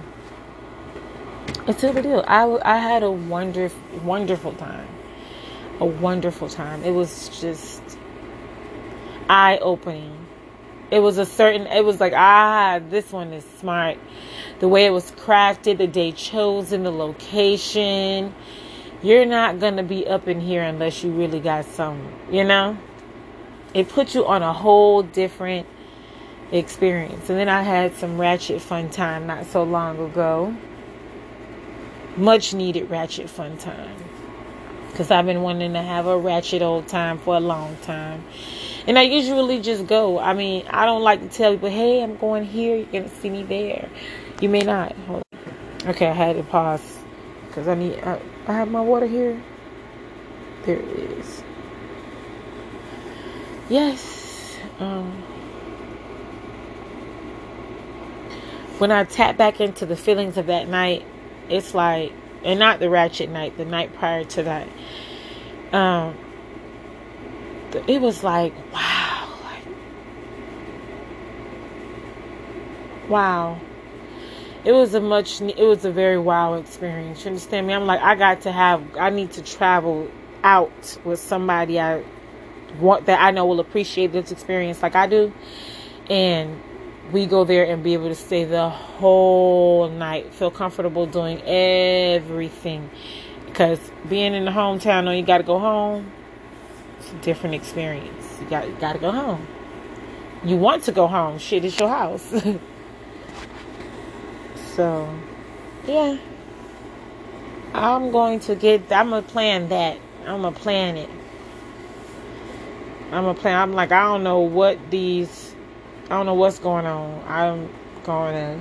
It's 1.66 1.82
a 1.82 1.94
big 1.94 2.02
deal. 2.02 2.22
I, 2.28 2.44
I 2.62 2.76
had 2.76 3.02
a 3.02 3.10
wonderful, 3.10 3.80
wonderful 4.00 4.52
time. 4.52 4.86
A 5.80 5.86
wonderful 5.86 6.50
time. 6.50 6.84
It 6.84 6.90
was 6.90 7.30
just 7.40 7.80
eye 9.30 9.56
opening. 9.62 10.26
It 10.90 10.98
was 10.98 11.16
a 11.16 11.24
certain, 11.24 11.66
it 11.66 11.82
was 11.82 12.00
like, 12.00 12.12
ah, 12.14 12.80
this 12.90 13.10
one 13.10 13.32
is 13.32 13.46
smart. 13.60 13.96
The 14.60 14.68
way 14.68 14.84
it 14.84 14.90
was 14.90 15.10
crafted, 15.12 15.78
the 15.78 15.86
day 15.86 16.12
chosen, 16.12 16.82
the 16.82 16.92
location. 16.92 18.34
You're 19.02 19.24
not 19.24 19.58
going 19.58 19.78
to 19.78 19.82
be 19.82 20.06
up 20.06 20.28
in 20.28 20.42
here 20.42 20.62
unless 20.62 21.02
you 21.02 21.12
really 21.12 21.40
got 21.40 21.64
some, 21.64 22.12
you 22.30 22.44
know? 22.44 22.76
It 23.72 23.88
put 23.88 24.14
you 24.14 24.26
on 24.26 24.42
a 24.42 24.52
whole 24.52 25.02
different 25.02 25.66
experience. 26.52 27.30
And 27.30 27.38
then 27.38 27.48
I 27.48 27.62
had 27.62 27.94
some 27.94 28.20
ratchet 28.20 28.60
fun 28.60 28.90
time 28.90 29.26
not 29.26 29.46
so 29.46 29.62
long 29.62 29.98
ago 29.98 30.54
much 32.16 32.54
needed 32.54 32.90
ratchet 32.90 33.28
fun 33.28 33.56
time. 33.58 33.96
Because 34.90 35.10
I've 35.10 35.26
been 35.26 35.42
wanting 35.42 35.72
to 35.72 35.82
have 35.82 36.06
a 36.06 36.16
ratchet 36.16 36.62
old 36.62 36.86
time 36.86 37.18
for 37.18 37.34
a 37.34 37.40
long 37.40 37.76
time. 37.82 38.24
And 38.86 38.98
I 38.98 39.02
usually 39.02 39.60
just 39.60 39.86
go. 39.86 40.18
I 40.18 40.34
mean, 40.34 40.66
I 40.68 40.86
don't 40.86 41.02
like 41.02 41.20
to 41.20 41.28
tell 41.28 41.52
people, 41.52 41.70
hey, 41.70 42.02
I'm 42.02 42.16
going 42.16 42.44
here. 42.44 42.76
You're 42.76 42.86
going 42.86 43.10
to 43.10 43.16
see 43.16 43.30
me 43.30 43.42
there. 43.42 43.88
You 44.40 44.48
may 44.48 44.60
not. 44.60 44.94
Okay, 45.86 46.06
I 46.06 46.12
had 46.12 46.36
to 46.36 46.42
pause. 46.44 46.98
Because 47.48 47.66
I 47.66 47.74
need, 47.74 47.98
I, 48.00 48.20
I 48.46 48.52
have 48.52 48.70
my 48.70 48.80
water 48.80 49.06
here. 49.06 49.42
There 50.64 50.76
it 50.76 50.84
is. 50.84 51.42
Yes. 53.68 54.56
Um, 54.78 55.10
when 58.78 58.90
I 58.90 59.04
tap 59.04 59.36
back 59.36 59.60
into 59.60 59.86
the 59.86 59.96
feelings 59.96 60.36
of 60.36 60.46
that 60.46 60.68
night, 60.68 61.06
it's 61.48 61.74
like 61.74 62.12
and 62.44 62.58
not 62.58 62.78
the 62.78 62.90
ratchet 62.90 63.30
night 63.30 63.56
the 63.56 63.64
night 63.64 63.94
prior 63.94 64.24
to 64.24 64.42
that. 64.42 64.68
Um 65.72 66.16
it 67.88 68.00
was 68.00 68.22
like 68.22 68.54
wow 68.72 69.38
like 69.42 69.64
wow. 73.08 73.60
It 74.64 74.72
was 74.72 74.94
a 74.94 75.00
much 75.00 75.40
it 75.40 75.58
was 75.58 75.84
a 75.84 75.90
very 75.90 76.18
wow 76.18 76.54
experience 76.54 77.24
you 77.24 77.28
understand 77.28 77.66
me? 77.66 77.74
I'm 77.74 77.86
like 77.86 78.00
i 78.00 78.14
got 78.14 78.42
to 78.42 78.52
have 78.52 78.82
i 78.96 79.10
need 79.10 79.32
to 79.32 79.42
travel 79.42 80.10
out 80.42 80.98
with 81.04 81.20
somebody 81.20 81.80
i 81.80 82.02
want 82.78 83.06
that 83.06 83.20
i 83.20 83.30
know 83.30 83.46
will 83.46 83.60
appreciate 83.60 84.12
this 84.12 84.32
experience 84.32 84.82
like 84.82 84.94
i 84.94 85.06
do. 85.06 85.32
And 86.08 86.60
we 87.12 87.26
go 87.26 87.44
there 87.44 87.64
and 87.64 87.82
be 87.82 87.94
able 87.94 88.08
to 88.08 88.14
stay 88.14 88.44
the 88.44 88.68
whole 88.68 89.88
night, 89.88 90.32
feel 90.34 90.50
comfortable 90.50 91.06
doing 91.06 91.40
everything. 91.42 92.90
Because 93.46 93.78
being 94.08 94.34
in 94.34 94.44
the 94.44 94.50
hometown, 94.50 95.16
you 95.16 95.24
got 95.24 95.38
to 95.38 95.44
go 95.44 95.58
home, 95.58 96.10
it's 96.98 97.12
a 97.12 97.16
different 97.16 97.54
experience. 97.54 98.38
You 98.40 98.48
got, 98.48 98.80
got 98.80 98.92
to 98.94 98.98
go 98.98 99.12
home. 99.12 99.46
You 100.44 100.56
want 100.56 100.84
to 100.84 100.92
go 100.92 101.06
home. 101.06 101.38
Shit, 101.38 101.64
it's 101.64 101.78
your 101.78 101.88
house. 101.88 102.22
so, 104.74 105.08
yeah. 105.86 106.18
I'm 107.72 108.10
going 108.10 108.40
to 108.40 108.54
get, 108.54 108.90
I'm 108.92 109.10
to 109.10 109.22
plan 109.22 109.68
that. 109.68 109.98
I'm 110.26 110.42
to 110.42 110.52
plan 110.52 110.96
it. 110.96 111.10
I'm 113.12 113.24
to 113.32 113.40
plan, 113.40 113.56
I'm 113.56 113.72
like, 113.72 113.92
I 113.92 114.02
don't 114.04 114.24
know 114.24 114.40
what 114.40 114.90
these 114.90 115.53
I 116.04 116.08
don't 116.10 116.26
know 116.26 116.34
what's 116.34 116.58
going 116.58 116.86
on. 116.86 117.24
I'm 117.28 117.70
going 118.04 118.34
to 118.34 118.60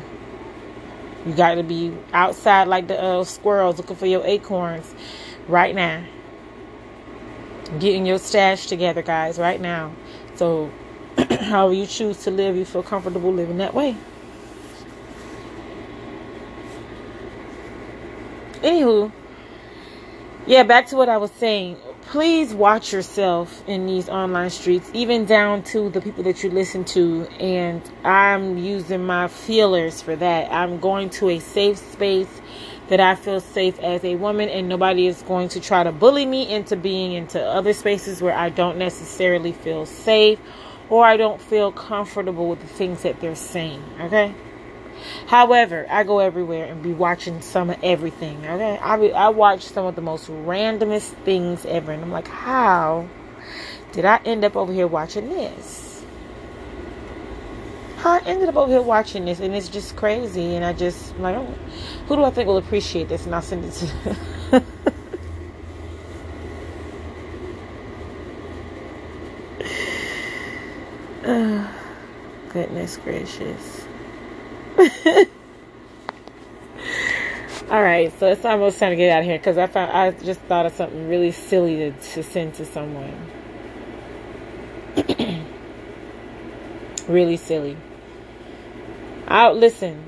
You 1.25 1.33
got 1.33 1.55
to 1.55 1.63
be 1.63 1.97
outside 2.13 2.67
like 2.67 2.87
the 2.87 3.01
uh, 3.01 3.23
squirrels 3.23 3.77
looking 3.77 3.95
for 3.95 4.07
your 4.07 4.25
acorns 4.25 4.93
right 5.47 5.75
now. 5.75 6.03
Getting 7.79 8.05
your 8.05 8.19
stash 8.19 8.67
together, 8.67 9.01
guys, 9.01 9.39
right 9.39 9.61
now. 9.61 9.93
So, 10.35 10.71
however 11.41 11.73
you 11.73 11.87
choose 11.87 12.23
to 12.25 12.31
live, 12.31 12.57
you 12.57 12.65
feel 12.65 12.83
comfortable 12.83 13.33
living 13.33 13.57
that 13.59 13.73
way. 13.73 13.97
Anywho, 18.61 19.11
yeah, 20.47 20.63
back 20.63 20.87
to 20.87 20.97
what 20.97 21.09
I 21.09 21.17
was 21.17 21.31
saying. 21.31 21.77
Please 22.07 22.53
watch 22.53 22.93
yourself 22.93 23.63
in 23.67 23.87
these 23.87 24.07
online 24.07 24.49
streets, 24.49 24.89
even 24.93 25.25
down 25.25 25.63
to 25.63 25.89
the 25.89 25.99
people 25.99 26.23
that 26.23 26.43
you 26.43 26.49
listen 26.49 26.85
to. 26.85 27.27
And 27.39 27.81
I'm 28.03 28.57
using 28.57 29.05
my 29.05 29.27
feelers 29.27 30.01
for 30.01 30.15
that. 30.15 30.51
I'm 30.51 30.79
going 30.79 31.09
to 31.11 31.29
a 31.29 31.39
safe 31.39 31.77
space 31.77 32.41
that 32.89 32.99
I 32.99 33.15
feel 33.15 33.39
safe 33.39 33.79
as 33.79 34.03
a 34.03 34.15
woman, 34.15 34.49
and 34.49 34.69
nobody 34.69 35.07
is 35.07 35.21
going 35.23 35.49
to 35.49 35.59
try 35.59 35.83
to 35.83 35.91
bully 35.91 36.25
me 36.25 36.47
into 36.47 36.75
being 36.75 37.13
into 37.13 37.41
other 37.41 37.73
spaces 37.73 38.21
where 38.21 38.35
I 38.35 38.49
don't 38.49 38.77
necessarily 38.77 39.53
feel 39.53 39.85
safe 39.85 40.39
or 40.89 41.05
I 41.05 41.17
don't 41.17 41.41
feel 41.41 41.71
comfortable 41.71 42.47
with 42.49 42.59
the 42.59 42.67
things 42.67 43.03
that 43.03 43.19
they're 43.21 43.35
saying. 43.35 43.83
Okay? 43.99 44.35
However, 45.27 45.85
I 45.89 46.03
go 46.03 46.19
everywhere 46.19 46.65
and 46.65 46.81
be 46.81 46.93
watching 46.93 47.41
some 47.41 47.69
of 47.69 47.77
everything. 47.83 48.45
Okay, 48.45 48.77
I 48.81 48.97
be, 48.97 49.13
I 49.13 49.29
watch 49.29 49.63
some 49.63 49.85
of 49.85 49.95
the 49.95 50.01
most 50.01 50.27
randomest 50.27 51.11
things 51.23 51.65
ever, 51.65 51.91
and 51.91 52.03
I'm 52.03 52.11
like, 52.11 52.27
how 52.27 53.07
did 53.91 54.05
I 54.05 54.19
end 54.25 54.43
up 54.43 54.55
over 54.55 54.73
here 54.73 54.87
watching 54.87 55.29
this? 55.29 56.03
How 57.97 58.13
I 58.13 58.19
ended 58.25 58.49
up 58.49 58.57
over 58.57 58.71
here 58.71 58.81
watching 58.81 59.25
this, 59.25 59.39
and 59.39 59.55
it's 59.55 59.69
just 59.69 59.95
crazy. 59.95 60.55
And 60.55 60.65
I 60.65 60.73
just 60.73 61.17
like, 61.19 61.37
oh, 61.37 61.53
who 62.07 62.17
do 62.17 62.23
I 62.23 62.31
think 62.31 62.47
will 62.47 62.57
appreciate 62.57 63.07
this? 63.07 63.25
And 63.25 63.33
I'll 63.33 63.41
send 63.41 63.63
it 63.63 63.71
to. 63.71 64.63
goodness 72.53 72.97
gracious. 72.97 73.82
All 77.69 77.81
right, 77.81 78.11
so 78.19 78.27
it's 78.27 78.43
almost 78.43 78.79
time 78.79 78.89
to 78.91 78.95
get 78.95 79.11
out 79.11 79.19
of 79.19 79.25
here 79.25 79.37
because 79.37 79.57
I 79.57 79.67
found 79.67 79.91
I 79.91 80.11
just 80.11 80.39
thought 80.41 80.65
of 80.65 80.73
something 80.73 81.07
really 81.07 81.31
silly 81.31 81.75
to, 81.77 81.91
to 81.91 82.23
send 82.23 82.55
to 82.55 82.65
someone. 82.65 83.31
really 87.07 87.37
silly. 87.37 87.77
Out 89.27 89.55
listen. 89.57 90.03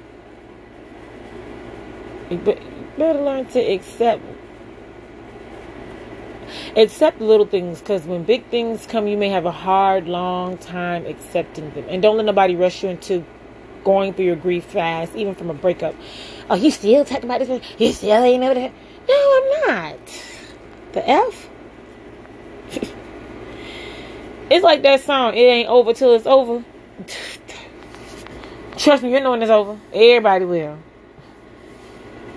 You 2.29 2.37
better 2.37 3.21
learn 3.21 3.45
to 3.47 3.59
accept 3.59 4.23
accept 6.75 7.21
little 7.21 7.45
things 7.45 7.79
because 7.79 8.03
when 8.03 8.23
big 8.23 8.45
things 8.47 8.85
come 8.85 9.07
you 9.07 9.17
may 9.17 9.29
have 9.29 9.45
a 9.45 9.51
hard 9.51 10.07
long 10.07 10.57
time 10.57 11.05
accepting 11.05 11.71
them 11.71 11.85
and 11.87 12.01
don't 12.01 12.17
let 12.17 12.25
nobody 12.25 12.55
rush 12.55 12.83
you 12.83 12.89
into 12.89 13.25
going 13.85 14.13
through 14.13 14.25
your 14.25 14.35
grief 14.35 14.65
fast, 14.65 15.15
even 15.15 15.33
from 15.35 15.49
a 15.49 15.53
breakup. 15.53 15.95
Oh, 16.49 16.55
you 16.55 16.71
still 16.71 17.05
talking 17.05 17.23
about 17.23 17.39
this? 17.39 17.61
You 17.77 17.93
still 17.93 18.21
ain't 18.21 18.43
over 18.43 18.55
that? 18.55 18.73
No, 19.07 19.15
I'm 19.15 19.67
not. 19.67 19.97
The 20.91 21.09
F? 21.09 21.49
it's 24.49 24.63
like 24.63 24.81
that 24.81 24.99
song, 25.01 25.35
It 25.35 25.41
Ain't 25.41 25.69
Over 25.69 25.93
Till 25.93 26.13
It's 26.15 26.25
Over. 26.25 26.65
Trust 28.77 29.03
me, 29.03 29.13
you 29.13 29.21
know 29.21 29.31
when 29.31 29.41
it's 29.41 29.49
over. 29.49 29.79
Everybody 29.93 30.43
will. 30.43 30.77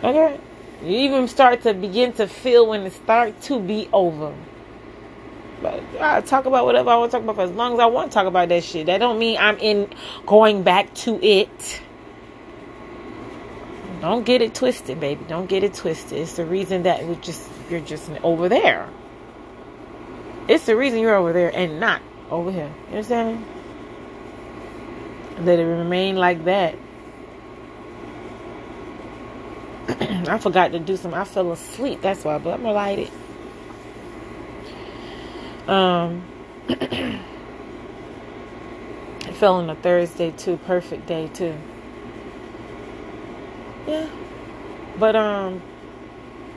Okay? 0.04 0.38
You 0.82 0.96
even 0.98 1.26
start 1.26 1.62
to 1.62 1.74
begin 1.74 2.12
to 2.14 2.28
feel 2.28 2.68
when 2.68 2.82
it 2.82 2.92
starts 2.92 3.48
to 3.48 3.58
be 3.58 3.88
over. 3.92 4.32
But 5.62 5.82
I 6.00 6.20
talk 6.20 6.46
about 6.46 6.64
whatever 6.64 6.90
I 6.90 6.96
want 6.96 7.10
to 7.10 7.16
talk 7.16 7.24
about 7.24 7.36
for 7.36 7.42
as 7.42 7.50
long 7.50 7.74
as 7.74 7.80
I 7.80 7.86
want 7.86 8.10
to 8.10 8.14
talk 8.14 8.26
about 8.26 8.48
that 8.50 8.62
shit. 8.62 8.86
That 8.86 8.98
don't 8.98 9.18
mean 9.18 9.36
I'm 9.38 9.58
in 9.58 9.92
going 10.26 10.62
back 10.62 10.94
to 10.94 11.22
it. 11.24 11.80
Don't 14.00 14.24
get 14.24 14.42
it 14.42 14.54
twisted, 14.54 15.00
baby. 15.00 15.24
Don't 15.26 15.48
get 15.48 15.64
it 15.64 15.74
twisted. 15.74 16.18
It's 16.18 16.34
the 16.34 16.44
reason 16.44 16.84
that 16.84 17.04
we 17.04 17.16
just 17.16 17.50
you're 17.68 17.80
just 17.80 18.08
over 18.22 18.48
there. 18.48 18.88
It's 20.46 20.66
the 20.66 20.76
reason 20.76 21.00
you're 21.00 21.16
over 21.16 21.32
there 21.32 21.54
and 21.54 21.80
not 21.80 22.00
over 22.30 22.52
here. 22.52 22.72
You 22.86 22.98
understand? 22.98 23.44
Let 25.40 25.58
it 25.58 25.64
remain 25.64 26.16
like 26.16 26.44
that. 26.44 26.76
I 29.88 30.38
forgot 30.38 30.72
to 30.72 30.78
do 30.78 30.96
some. 30.96 31.14
I 31.14 31.24
fell 31.24 31.50
asleep. 31.52 32.00
That's 32.00 32.24
why. 32.24 32.38
But 32.38 32.54
I'm 32.54 32.62
gonna 32.62 32.74
light 32.74 33.00
it. 33.00 33.10
Um, 35.68 36.24
it 36.70 37.20
fell 39.34 39.56
on 39.56 39.68
a 39.68 39.74
Thursday 39.74 40.30
too. 40.30 40.56
Perfect 40.66 41.06
day 41.06 41.28
too. 41.28 41.54
Yeah, 43.86 44.08
but 44.98 45.14
um, 45.14 45.60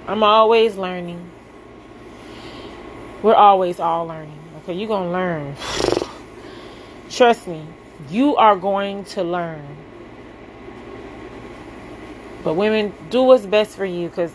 I'm 0.08 0.24
always 0.24 0.78
learning. 0.78 1.30
We're 3.22 3.36
always 3.36 3.82
all 3.82 4.08
learning. 4.08 4.40
Okay, 4.64 4.74
you're 4.74 4.88
gonna 4.88 5.12
learn. 5.12 5.58
Trust 7.10 7.48
me, 7.48 7.68
you 8.10 8.38
are 8.38 8.56
going 8.56 9.04
to 9.06 9.24
learn. 9.24 9.76
But 12.46 12.54
women, 12.54 12.94
do 13.10 13.24
what's 13.24 13.46
best 13.46 13.76
for 13.76 13.86
you, 13.86 14.08
cause 14.10 14.32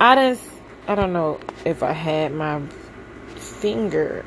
I 0.00 0.14
didn't. 0.14 0.40
I 0.88 0.94
don't 0.94 1.12
know 1.12 1.38
if 1.66 1.82
I 1.82 1.92
had 1.92 2.32
my 2.32 2.62
finger. 3.60 4.24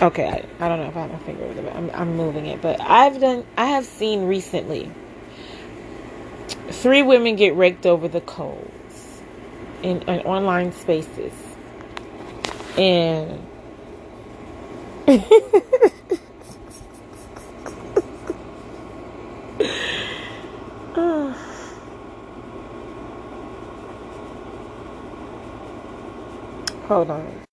Okay, 0.00 0.26
I, 0.26 0.64
I 0.64 0.68
don't 0.68 0.80
know 0.80 0.88
if 0.88 0.96
I 0.96 1.00
have 1.02 1.12
my 1.12 1.18
finger 1.18 1.44
it, 1.44 1.76
I'm, 1.76 1.90
I'm 1.92 2.16
moving 2.16 2.46
it. 2.46 2.62
But 2.62 2.80
I've 2.80 3.20
done, 3.20 3.44
I 3.56 3.66
have 3.66 3.84
seen 3.84 4.26
recently 4.26 4.90
three 6.70 7.02
women 7.02 7.36
get 7.36 7.56
raked 7.56 7.86
over 7.86 8.08
the 8.08 8.20
coals 8.20 9.20
in, 9.82 10.02
in 10.02 10.20
online 10.20 10.72
spaces. 10.72 11.32
And 12.76 13.44
Hold 26.88 27.10
on. 27.10 27.47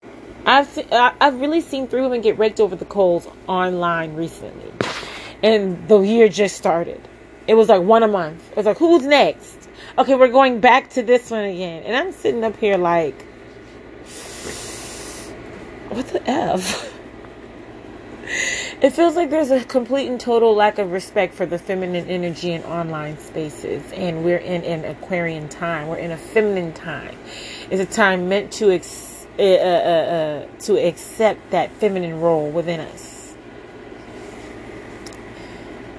I've 0.46 0.78
I've 0.92 1.42
really 1.42 1.62
seen 1.62 1.88
three 1.88 2.02
women 2.02 2.22
get 2.22 2.38
raked 2.38 2.60
over 2.60 2.76
the 2.76 2.86
coals 2.86 3.28
online 3.48 4.16
recently, 4.16 4.72
and 5.42 5.88
the 5.88 6.00
year 6.00 6.30
just 6.30 6.56
started. 6.56 7.02
It 7.48 7.56
was 7.56 7.70
like 7.70 7.82
one 7.82 8.04
a 8.04 8.08
month. 8.08 8.52
It 8.52 8.58
was 8.58 8.66
like, 8.66 8.78
who's 8.78 9.04
next? 9.04 9.70
Okay, 9.98 10.16
we're 10.16 10.28
going 10.28 10.60
back 10.60 10.92
to 10.92 11.04
this 11.04 11.32
one 11.32 11.46
again, 11.46 11.84
and 11.84 11.96
I'm 11.96 12.12
sitting 12.12 12.44
up 12.44 12.58
here 12.58 12.78
like, 12.78 13.20
what 15.90 16.08
the 16.08 16.22
f? 16.30 16.92
It 18.82 18.90
feels 18.92 19.16
like 19.16 19.30
there's 19.30 19.52
a 19.52 19.64
complete 19.64 20.08
and 20.10 20.20
total 20.20 20.54
lack 20.54 20.80
of 20.80 20.92
respect 20.92 21.34
for 21.34 21.46
the 21.46 21.58
feminine 21.58 22.08
energy 22.08 22.52
in 22.52 22.64
online 22.64 23.18
spaces, 23.20 23.84
and 23.94 24.24
we're 24.24 24.38
in 24.38 24.64
an 24.64 24.84
Aquarian 24.84 25.48
time. 25.48 25.88
We're 25.88 25.98
in 25.98 26.12
a 26.12 26.18
feminine 26.18 26.74
time. 26.74 27.18
It's 27.70 27.82
a 27.82 27.86
time 27.86 28.28
meant 28.28 28.52
to. 28.54 28.72
Ex- 28.72 29.05
uh, 29.43 29.43
uh, 29.43 30.45
to 30.60 30.78
accept 30.78 31.52
that 31.52 31.71
feminine 31.74 32.21
role 32.21 32.50
within 32.50 32.80
us. 32.80 33.36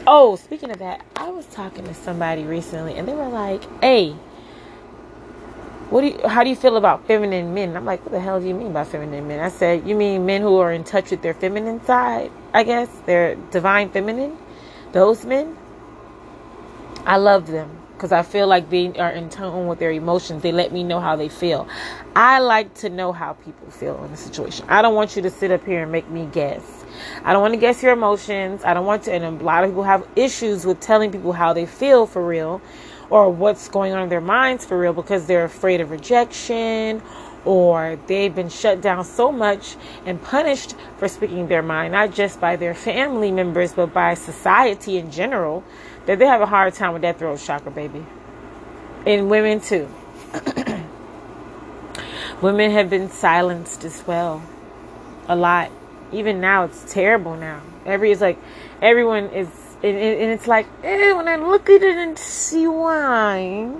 Oh, 0.07 0.37
speaking 0.37 0.71
of 0.71 0.79
that, 0.79 1.05
I 1.17 1.31
was 1.31 1.47
talking 1.47 1.85
to 1.85 1.95
somebody 1.95 2.45
recently, 2.45 2.95
and 2.95 3.09
they 3.09 3.15
were 3.15 3.29
like, 3.29 3.65
"Hey, 3.81 4.13
what 5.91 6.03
do 6.03 6.09
you, 6.09 6.29
how 6.29 6.45
do 6.45 6.51
you 6.51 6.57
feel 6.57 6.77
about 6.77 7.07
feminine 7.07 7.55
men?" 7.55 7.77
I'm 7.77 7.85
like, 7.85 8.05
"What 8.05 8.13
the 8.13 8.21
hell 8.21 8.41
do 8.41 8.47
you 8.47 8.55
mean 8.55 8.73
by 8.73 8.85
feminine 8.85 9.27
men?" 9.27 9.41
I 9.41 9.49
said, 9.49 9.87
"You 9.87 9.97
mean 9.97 10.25
men 10.25 10.43
who 10.43 10.59
are 10.59 10.73
in 10.73 10.85
touch 10.85 11.11
with 11.11 11.23
their 11.23 11.35
feminine 11.35 11.85
side? 11.85 12.31
I 12.55 12.63
guess 12.63 12.89
their 13.07 13.35
divine 13.51 13.91
feminine. 13.91 14.39
Those 14.93 15.25
men. 15.25 15.57
I 17.05 17.17
love 17.17 17.49
them." 17.49 17.86
Because 17.97 18.13
I 18.13 18.23
feel 18.23 18.47
like 18.47 18.69
they 18.69 18.93
are 18.99 19.11
in 19.11 19.31
tune 19.31 19.67
with 19.67 19.79
their 19.79 19.91
emotions. 19.91 20.43
They 20.43 20.53
let 20.53 20.71
me 20.71 20.85
know 20.85 21.01
how 21.01 21.17
they 21.17 21.31
feel. 21.31 21.67
I 22.15 22.41
like 22.41 22.75
to 22.75 22.91
know 22.91 23.11
how 23.11 23.33
people 23.33 23.71
feel 23.71 24.05
in 24.05 24.13
a 24.13 24.17
situation. 24.17 24.67
I 24.69 24.83
don't 24.83 24.95
want 24.95 25.17
you 25.17 25.23
to 25.23 25.31
sit 25.31 25.51
up 25.51 25.65
here 25.65 25.83
and 25.83 25.91
make 25.91 26.09
me 26.11 26.29
guess. 26.31 26.85
I 27.25 27.33
don't 27.33 27.41
want 27.41 27.55
to 27.55 27.61
guess 27.61 27.83
your 27.83 27.93
emotions. 27.93 28.65
I 28.65 28.75
don't 28.75 28.85
want 28.85 29.05
to, 29.05 29.13
and 29.13 29.41
a 29.41 29.45
lot 29.45 29.65
of 29.65 29.71
people 29.71 29.85
have 29.85 30.07
issues 30.15 30.67
with 30.67 30.79
telling 30.81 31.11
people 31.11 31.33
how 31.33 31.55
they 31.55 31.65
feel 31.65 32.07
for 32.07 32.27
real 32.27 32.61
or 33.09 33.31
what's 33.31 33.69
going 33.69 33.95
on 33.95 34.03
in 34.03 34.09
their 34.11 34.21
minds 34.21 34.67
for 34.67 34.79
real 34.79 34.93
because 34.93 35.27
they're 35.27 35.45
afraid 35.45 35.81
of 35.81 35.91
rejection 35.91 37.01
or 37.47 37.99
they've 38.09 38.35
been 38.35 38.49
shut 38.49 38.83
down 38.83 39.05
so 39.05 39.31
much 39.31 39.77
and 40.05 40.21
punished 40.21 40.75
for 40.99 41.09
speaking 41.09 41.47
their 41.47 41.63
mind, 41.63 41.93
not 41.93 42.13
just 42.13 42.41
by 42.41 42.57
their 42.57 42.75
family 42.75 43.31
members, 43.31 43.73
but 43.73 43.95
by 43.95 44.13
society 44.15 44.99
in 44.99 45.11
general 45.11 45.63
that 46.07 46.19
they 46.19 46.27
have 46.27 46.41
a 46.41 46.47
hard 46.47 46.75
time 46.75 46.93
with 46.93 47.03
that 47.03 47.19
throat 47.19 47.39
chakra, 47.39 47.71
baby. 47.71 48.05
And 49.05 49.29
women 49.29 49.61
too. 49.61 49.89
women 52.43 52.71
have 52.71 52.89
been 52.89 53.11
silenced 53.11 53.85
as 53.85 54.07
well. 54.07 54.43
A 55.29 55.37
lot. 55.37 55.71
Even 56.13 56.41
now, 56.41 56.65
it's 56.65 56.93
terrible 56.93 57.37
now. 57.37 57.61
Every, 57.85 58.13
is 58.13 58.21
like, 58.21 58.39
everyone 58.81 59.27
is, 59.31 59.49
and, 59.83 59.97
and 59.97 60.33
it's 60.33 60.47
like, 60.47 60.67
eh, 60.83 61.13
when 61.13 61.29
I 61.29 61.37
look 61.37 61.69
at 61.69 61.83
it 61.83 61.97
and 61.97 62.17
see 62.19 62.67
why, 62.69 63.73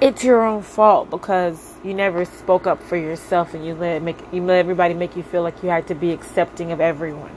it's 0.00 0.22
your 0.22 0.44
own 0.44 0.62
fault 0.62 1.10
because 1.10 1.74
you 1.82 1.94
never 1.94 2.24
spoke 2.24 2.66
up 2.66 2.82
for 2.82 2.96
yourself 2.96 3.54
and 3.54 3.64
you 3.64 3.74
let 3.74 4.02
make 4.02 4.18
you 4.32 4.42
let 4.42 4.58
everybody 4.58 4.92
make 4.92 5.16
you 5.16 5.22
feel 5.22 5.42
like 5.42 5.62
you 5.62 5.70
had 5.70 5.86
to 5.86 5.94
be 5.94 6.12
accepting 6.12 6.70
of 6.70 6.80
everyone 6.80 7.30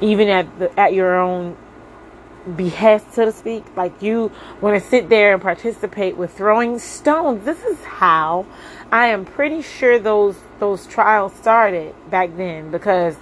even 0.00 0.28
at 0.28 0.58
the 0.58 0.80
at 0.80 0.92
your 0.94 1.18
own 1.18 1.56
behest 2.56 3.12
so 3.12 3.26
to 3.26 3.32
speak 3.32 3.64
like 3.76 4.00
you 4.02 4.32
want 4.60 4.82
to 4.82 4.88
sit 4.88 5.08
there 5.10 5.34
and 5.34 5.42
participate 5.42 6.16
with 6.16 6.32
throwing 6.32 6.78
stones. 6.78 7.44
This 7.44 7.62
is 7.64 7.82
how 7.84 8.46
i 8.92 9.06
am 9.08 9.24
pretty 9.24 9.62
sure 9.62 9.98
those 9.98 10.36
those 10.58 10.86
trials 10.86 11.32
started 11.34 11.94
back 12.10 12.36
then 12.36 12.70
because 12.70 13.16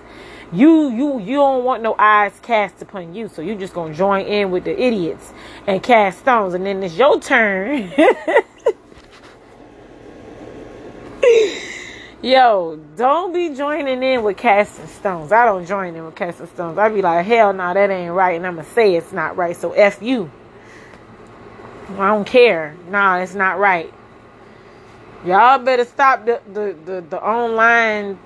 you 0.53 0.91
you 0.91 1.21
you 1.21 1.37
don't 1.37 1.65
want 1.65 1.83
no 1.83 1.95
eyes 1.99 2.33
cast 2.43 2.81
upon 2.81 3.15
you 3.15 3.29
so 3.29 3.43
you're 3.43 3.59
just 3.59 3.75
gonna 3.75 3.93
join 3.95 4.25
in 4.25 4.51
with 4.51 4.65
the 4.65 4.81
idiots 4.81 5.33
and 5.67 5.83
cast 5.83 6.21
stones 6.21 6.55
and 6.55 6.65
then 6.65 6.83
it's 6.83 6.97
your 6.97 7.21
turn 7.21 7.93
Yo, 12.21 12.75
don't 12.97 13.33
be 13.33 13.55
joining 13.55 14.03
in 14.03 14.25
with 14.25 14.37
casting 14.37 14.89
stones. 14.89 15.31
I 15.31 15.45
don't 15.45 15.65
join 15.65 15.95
in 15.95 16.05
with 16.05 16.17
casting 16.17 16.49
stones. 16.49 16.77
I'd 16.77 16.93
be 16.93 17.01
like, 17.01 17.25
hell 17.25 17.53
no, 17.53 17.59
nah, 17.59 17.75
that 17.75 17.91
ain't 17.91 18.13
right. 18.13 18.35
And 18.35 18.45
I'm 18.45 18.55
going 18.55 18.67
to 18.67 18.73
say 18.73 18.97
it's 18.97 19.13
not 19.13 19.37
right. 19.37 19.57
So 19.57 19.71
F 19.71 20.03
you. 20.03 20.29
I 21.91 22.09
don't 22.09 22.27
care. 22.27 22.75
Nah, 22.91 23.19
it's 23.19 23.37
not 23.37 23.61
right. 23.61 23.95
Y'all 25.25 25.61
better 25.61 25.85
stop 25.85 26.27
the, 26.27 26.41
the, 26.53 26.77
the, 26.85 27.05
the 27.09 27.23
online 27.23 28.19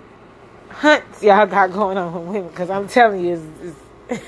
hunts 0.70 1.22
y'all 1.22 1.46
got 1.46 1.70
going 1.70 1.98
on 1.98 2.14
with 2.14 2.24
women. 2.34 2.48
Because 2.48 2.70
I'm 2.70 2.88
telling 2.88 3.22
you, 3.22 3.34
it's, 3.34 3.76
it's 4.08 4.24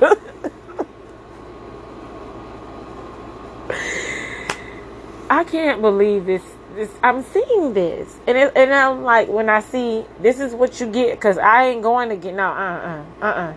I 5.30 5.44
can't 5.44 5.80
believe 5.80 6.26
this 6.26 6.42
this 6.76 6.90
I'm 7.02 7.22
seeing 7.24 7.74
this, 7.74 8.18
and 8.26 8.36
it, 8.36 8.52
and 8.54 8.72
I'm 8.72 9.02
like 9.02 9.28
when 9.28 9.48
I 9.48 9.60
see 9.60 10.04
this 10.20 10.38
is 10.38 10.54
what 10.54 10.80
you 10.80 10.86
get 10.86 11.16
because 11.16 11.38
I 11.38 11.68
ain't 11.68 11.82
going 11.82 12.10
to 12.10 12.16
get 12.16 12.34
no 12.34 12.44
uh 12.44 13.04
uh 13.20 13.24
uh 13.24 13.26
uh. 13.26 13.54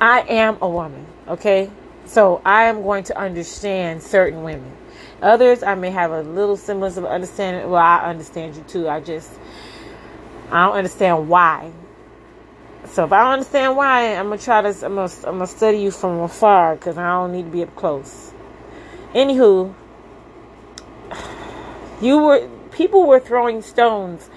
I 0.00 0.20
am 0.28 0.58
a 0.60 0.68
woman, 0.68 1.06
okay, 1.28 1.70
so 2.04 2.40
I 2.44 2.64
am 2.64 2.82
going 2.82 3.04
to 3.04 3.18
understand 3.18 4.02
certain 4.02 4.42
women. 4.42 4.70
Others 5.22 5.62
I 5.62 5.74
may 5.74 5.90
have 5.90 6.10
a 6.10 6.22
little 6.22 6.56
semblance 6.56 6.96
of 6.96 7.04
understanding. 7.04 7.70
Well, 7.70 7.82
I 7.82 8.04
understand 8.08 8.56
you 8.56 8.62
too. 8.62 8.88
I 8.88 9.00
just 9.00 9.30
I 10.50 10.66
don't 10.66 10.76
understand 10.76 11.28
why. 11.28 11.72
So 12.86 13.04
if 13.04 13.12
I 13.12 13.22
don't 13.22 13.32
understand 13.34 13.76
why, 13.76 14.16
I'm 14.16 14.26
gonna 14.26 14.38
try 14.38 14.60
to 14.60 14.68
I'm 14.84 14.96
gonna, 14.96 15.12
I'm 15.24 15.34
gonna 15.34 15.46
study 15.46 15.78
you 15.78 15.90
from 15.90 16.20
afar 16.20 16.74
because 16.76 16.98
I 16.98 17.08
don't 17.08 17.32
need 17.32 17.44
to 17.44 17.50
be 17.50 17.62
up 17.62 17.74
close. 17.74 18.32
Anywho, 19.14 19.74
you 22.02 22.18
were 22.18 22.48
people 22.72 23.06
were 23.06 23.20
throwing 23.20 23.62
stones 23.62 24.28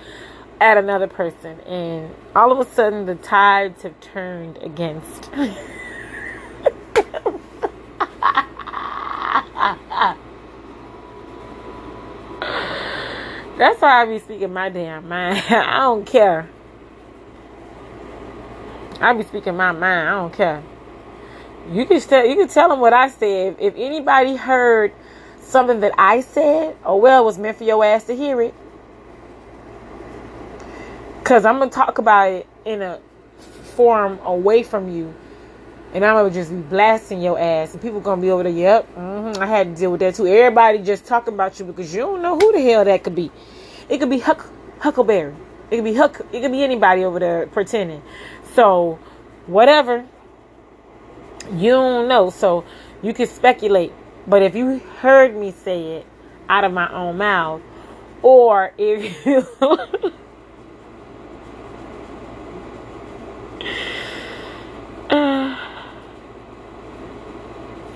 at 0.62 0.78
another 0.78 1.08
person 1.08 1.60
and 1.62 2.13
all 2.36 2.51
of 2.51 2.65
a 2.65 2.71
sudden 2.71 3.06
the 3.06 3.15
tides 3.15 3.84
have 3.84 3.99
turned 4.01 4.58
against 4.58 5.30
That's 13.58 13.82
why 13.82 14.01
I 14.01 14.06
be 14.06 14.19
speaking 14.19 14.51
my 14.51 14.69
damn 14.69 15.08
mind. 15.08 15.41
I 15.49 15.80
don't 15.80 16.06
care. 16.06 16.49
I 18.99 19.13
be 19.13 19.23
speaking 19.23 19.56
my 19.56 19.71
mind. 19.71 20.10
I 20.10 20.12
don't 20.12 20.34
care. 20.34 20.62
You 21.71 21.86
can 21.86 22.01
tell 22.01 22.25
you 22.25 22.36
can 22.36 22.47
tell 22.49 22.69
them 22.69 22.80
what 22.80 22.93
I 22.93 23.10
said. 23.10 23.56
If 23.60 23.73
anybody 23.78 24.36
heard 24.36 24.93
something 25.45 25.79
that 25.81 25.93
I 25.97 26.21
said, 26.21 26.75
oh 26.84 26.97
well, 26.97 27.21
it 27.21 27.25
was 27.25 27.38
meant 27.38 27.58
for 27.58 27.63
your 27.63 27.84
ass 27.84 28.05
to 28.05 28.15
hear 28.15 28.41
it. 28.41 28.53
Cause 31.23 31.45
I'm 31.45 31.58
gonna 31.60 31.71
talk 31.71 31.97
about 31.97 32.31
it 32.31 32.47
in 32.65 32.81
a 32.81 32.99
form 33.75 34.19
away 34.23 34.63
from 34.63 34.91
you, 34.91 35.13
and 35.93 36.05
I'm 36.05 36.15
gonna 36.15 36.29
just 36.29 36.51
be 36.51 36.58
blasting 36.58 37.21
your 37.21 37.39
ass, 37.39 37.73
and 37.73 37.81
people 37.81 37.99
gonna 37.99 38.21
be 38.21 38.29
over 38.29 38.43
there. 38.43 38.51
Yep, 38.51 38.95
mm-hmm, 38.95 39.41
I 39.41 39.45
had 39.45 39.75
to 39.75 39.79
deal 39.79 39.91
with 39.91 40.01
that 40.01 40.15
too. 40.15 40.27
Everybody 40.27 40.79
just 40.79 41.05
talking 41.05 41.34
about 41.34 41.60
you 41.60 41.65
because 41.65 41.93
you 41.93 42.01
don't 42.01 42.21
know 42.21 42.38
who 42.38 42.51
the 42.51 42.62
hell 42.62 42.86
that 42.86 43.03
could 43.03 43.15
be. 43.15 43.31
It 43.89 43.99
could 43.99 44.10
be 44.10 44.19
Huck 44.19 44.47
Huckleberry. 44.79 45.34
It 45.71 45.77
could 45.77 45.86
be 45.86 45.95
Huck. 45.95 46.21
It 46.31 46.41
could 46.41 46.51
be 46.51 46.63
anybody 46.63 47.03
over 47.03 47.19
there 47.19 47.47
pretending. 47.47 48.01
So, 48.53 48.99
whatever. 49.47 50.05
You 51.53 51.71
don't 51.71 52.08
know, 52.08 52.31
so 52.31 52.65
you 53.03 53.13
can 53.13 53.27
speculate 53.27 53.93
but 54.27 54.41
if 54.41 54.55
you 54.55 54.79
heard 54.99 55.35
me 55.35 55.51
say 55.51 55.97
it 55.97 56.05
out 56.49 56.63
of 56.63 56.73
my 56.73 56.91
own 56.91 57.17
mouth, 57.17 57.61
or 58.21 58.73
if 58.77 59.25
you 59.25 59.45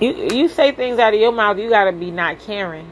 you 0.00 0.28
you 0.32 0.48
say 0.48 0.72
things 0.72 0.98
out 0.98 1.14
of 1.14 1.20
your 1.20 1.32
mouth, 1.32 1.58
you 1.58 1.68
gotta 1.68 1.92
be 1.92 2.10
not 2.10 2.38
caring. 2.38 2.90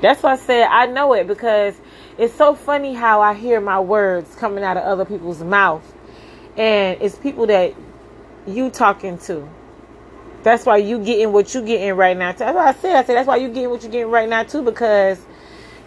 That's 0.00 0.22
why 0.22 0.32
I 0.32 0.36
said 0.36 0.68
I 0.70 0.86
know 0.86 1.12
it 1.12 1.26
because 1.26 1.74
it's 2.18 2.34
so 2.34 2.54
funny 2.54 2.94
how 2.94 3.20
I 3.20 3.34
hear 3.34 3.60
my 3.60 3.80
words 3.80 4.34
coming 4.36 4.64
out 4.64 4.78
of 4.78 4.84
other 4.84 5.04
people's 5.04 5.42
mouth, 5.42 5.84
and 6.56 7.00
it's 7.02 7.16
people 7.16 7.46
that 7.48 7.74
you 8.46 8.70
talking 8.70 9.18
to. 9.18 9.48
That's 10.46 10.64
why 10.64 10.76
you 10.76 11.00
getting 11.00 11.32
what 11.32 11.52
you 11.56 11.60
getting 11.60 11.96
right 11.96 12.16
now. 12.16 12.30
That's 12.30 12.54
why 12.54 12.68
I 12.68 12.72
said. 12.72 12.94
I 12.94 13.02
said 13.02 13.16
that's 13.16 13.26
why 13.26 13.34
you 13.34 13.48
getting 13.48 13.68
what 13.68 13.82
you 13.82 13.88
getting 13.88 14.12
right 14.12 14.28
now 14.28 14.44
too 14.44 14.62
because 14.62 15.20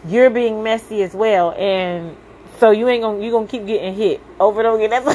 you're 0.06 0.30
being 0.30 0.64
messy 0.64 1.02
as 1.02 1.14
well, 1.14 1.54
and 1.54 2.18
so 2.58 2.72
you 2.72 2.90
ain't 2.90 3.02
gonna 3.02 3.24
you 3.24 3.32
gonna 3.32 3.48
keep 3.48 3.66
getting 3.66 3.96
hit 3.96 4.20
over 4.38 4.60
and 4.60 4.68
over 4.68 4.84
again. 4.84 5.02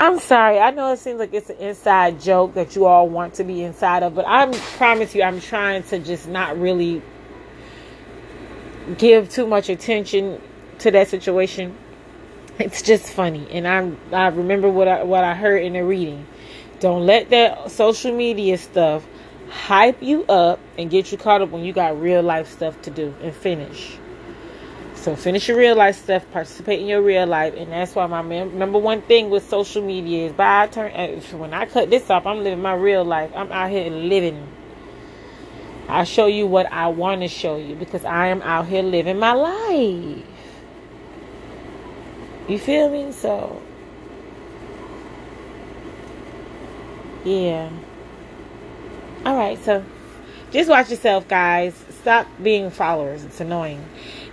I'm 0.00 0.18
sorry. 0.18 0.58
I 0.58 0.72
know 0.72 0.94
it 0.94 0.98
seems 0.98 1.20
like 1.20 1.32
it's 1.32 1.50
an 1.50 1.58
inside 1.58 2.20
joke 2.20 2.54
that 2.54 2.74
you 2.74 2.86
all 2.86 3.08
want 3.08 3.34
to 3.34 3.44
be 3.44 3.62
inside 3.62 4.02
of, 4.02 4.16
but 4.16 4.26
I 4.26 4.52
promise 4.78 5.14
you, 5.14 5.22
I'm 5.22 5.40
trying 5.40 5.84
to 5.84 6.00
just 6.00 6.26
not 6.26 6.58
really 6.58 7.02
give 8.98 9.30
too 9.30 9.46
much 9.46 9.68
attention 9.68 10.42
to 10.80 10.90
that 10.90 11.06
situation 11.06 11.76
it's 12.64 12.82
just 12.82 13.10
funny, 13.10 13.46
and 13.50 13.66
I 13.66 13.90
I 14.12 14.28
remember 14.28 14.68
what 14.68 14.86
I 14.86 15.02
what 15.02 15.24
I 15.24 15.34
heard 15.34 15.62
in 15.62 15.72
the 15.72 15.82
reading. 15.82 16.26
Don't 16.78 17.06
let 17.06 17.30
that 17.30 17.70
social 17.70 18.14
media 18.14 18.58
stuff 18.58 19.06
hype 19.48 20.02
you 20.02 20.24
up 20.26 20.60
and 20.76 20.90
get 20.90 21.10
you 21.10 21.16
caught 21.16 21.40
up 21.40 21.48
when 21.50 21.64
you 21.64 21.72
got 21.72 21.98
real 21.98 22.22
life 22.22 22.50
stuff 22.50 22.80
to 22.82 22.90
do 22.90 23.14
and 23.22 23.34
finish. 23.34 23.96
So 24.94 25.16
finish 25.16 25.48
your 25.48 25.56
real 25.56 25.74
life 25.74 25.96
stuff, 25.96 26.30
participate 26.32 26.80
in 26.80 26.86
your 26.86 27.00
real 27.00 27.26
life, 27.26 27.54
and 27.56 27.72
that's 27.72 27.94
why 27.94 28.06
my 28.06 28.22
number 28.44 28.78
one 28.78 29.00
thing 29.02 29.30
with 29.30 29.48
social 29.48 29.82
media 29.82 30.26
is 30.26 30.32
by 30.34 30.64
I 30.64 30.66
turn 30.66 30.92
uh, 30.92 31.18
when 31.38 31.54
I 31.54 31.64
cut 31.64 31.88
this 31.88 32.10
off, 32.10 32.26
I'm 32.26 32.44
living 32.44 32.60
my 32.60 32.74
real 32.74 33.04
life. 33.04 33.30
I'm 33.34 33.50
out 33.50 33.70
here 33.70 33.88
living. 33.88 34.46
I 35.88 36.04
show 36.04 36.26
you 36.26 36.46
what 36.46 36.70
I 36.70 36.88
want 36.88 37.22
to 37.22 37.28
show 37.28 37.56
you 37.56 37.74
because 37.74 38.04
I 38.04 38.26
am 38.26 38.42
out 38.42 38.66
here 38.66 38.82
living 38.82 39.18
my 39.18 39.32
life. 39.32 40.29
You 42.50 42.58
feel 42.58 42.90
me? 42.90 43.12
So, 43.12 43.62
yeah. 47.24 47.70
All 49.24 49.36
right, 49.36 49.56
so 49.64 49.84
just 50.50 50.68
watch 50.68 50.90
yourself, 50.90 51.28
guys. 51.28 51.76
Stop 52.00 52.26
being 52.42 52.70
followers. 52.70 53.22
It's 53.22 53.40
annoying, 53.40 53.84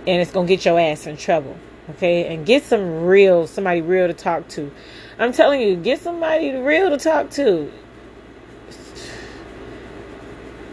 and 0.04 0.20
it's 0.20 0.32
gonna 0.32 0.48
get 0.48 0.64
your 0.64 0.80
ass 0.80 1.06
in 1.06 1.16
trouble. 1.16 1.56
Okay, 1.90 2.34
and 2.34 2.44
get 2.44 2.64
some 2.64 3.04
real, 3.04 3.46
somebody 3.46 3.82
real 3.82 4.08
to 4.08 4.14
talk 4.14 4.48
to. 4.48 4.72
I'm 5.20 5.32
telling 5.32 5.60
you, 5.60 5.76
get 5.76 6.00
somebody 6.00 6.50
real 6.56 6.90
to 6.90 6.96
talk 6.96 7.30
to. 7.30 7.70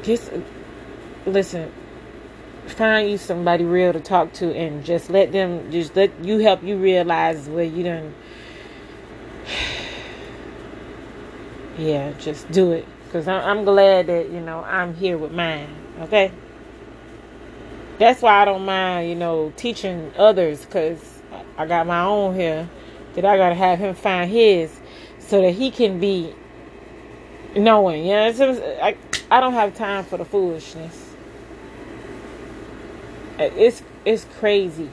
Just 0.01 0.31
listen 1.27 1.71
find 2.67 3.09
you 3.09 3.17
somebody 3.17 3.63
real 3.63 3.93
to 3.93 3.99
talk 3.99 4.33
to 4.33 4.53
and 4.55 4.83
just 4.83 5.09
let 5.09 5.31
them 5.31 5.71
just 5.71 5.95
let 5.95 6.11
you 6.23 6.39
help 6.39 6.63
you 6.63 6.77
realize 6.77 7.47
where 7.49 7.63
you 7.63 7.83
done 7.83 8.13
yeah 11.77 12.11
just 12.19 12.49
do 12.51 12.71
it 12.71 12.85
because 13.05 13.27
I'm 13.27 13.65
glad 13.65 14.07
that 14.07 14.29
you 14.29 14.41
know 14.41 14.63
i'm 14.63 14.95
here 14.95 15.17
with 15.17 15.31
mine 15.31 15.69
okay 16.01 16.31
that's 17.99 18.21
why 18.21 18.41
i 18.41 18.45
don't 18.45 18.65
mind 18.65 19.09
you 19.09 19.15
know 19.15 19.53
teaching 19.55 20.11
others 20.17 20.65
because 20.65 21.21
i 21.57 21.65
got 21.65 21.87
my 21.87 22.01
own 22.01 22.35
here 22.35 22.69
that 23.13 23.25
i 23.25 23.37
gotta 23.37 23.55
have 23.55 23.79
him 23.79 23.95
find 23.95 24.29
his 24.29 24.77
so 25.19 25.41
that 25.41 25.51
he 25.51 25.71
can 25.71 25.99
be 25.99 26.33
knowing. 27.55 28.05
You 28.05 28.13
know, 28.13 28.77
I, 28.81 28.97
I 29.31 29.39
don't 29.39 29.53
have 29.53 29.75
time 29.75 30.03
for 30.03 30.17
the 30.17 30.25
foolishness. 30.25 31.04
It's 33.37 33.83
it's 34.05 34.25
crazy 34.39 34.89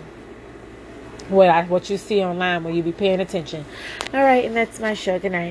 what 1.29 1.49
I 1.49 1.65
what 1.65 1.89
you 1.91 1.97
see 1.97 2.23
online 2.23 2.65
when 2.65 2.75
you 2.75 2.83
be 2.83 2.93
paying 2.93 3.21
attention. 3.21 3.65
All 4.13 4.23
right, 4.23 4.45
and 4.45 4.57
that's 4.57 4.81
my 4.81 4.95
show. 4.95 5.19
Good 5.19 5.33
night. 5.33 5.51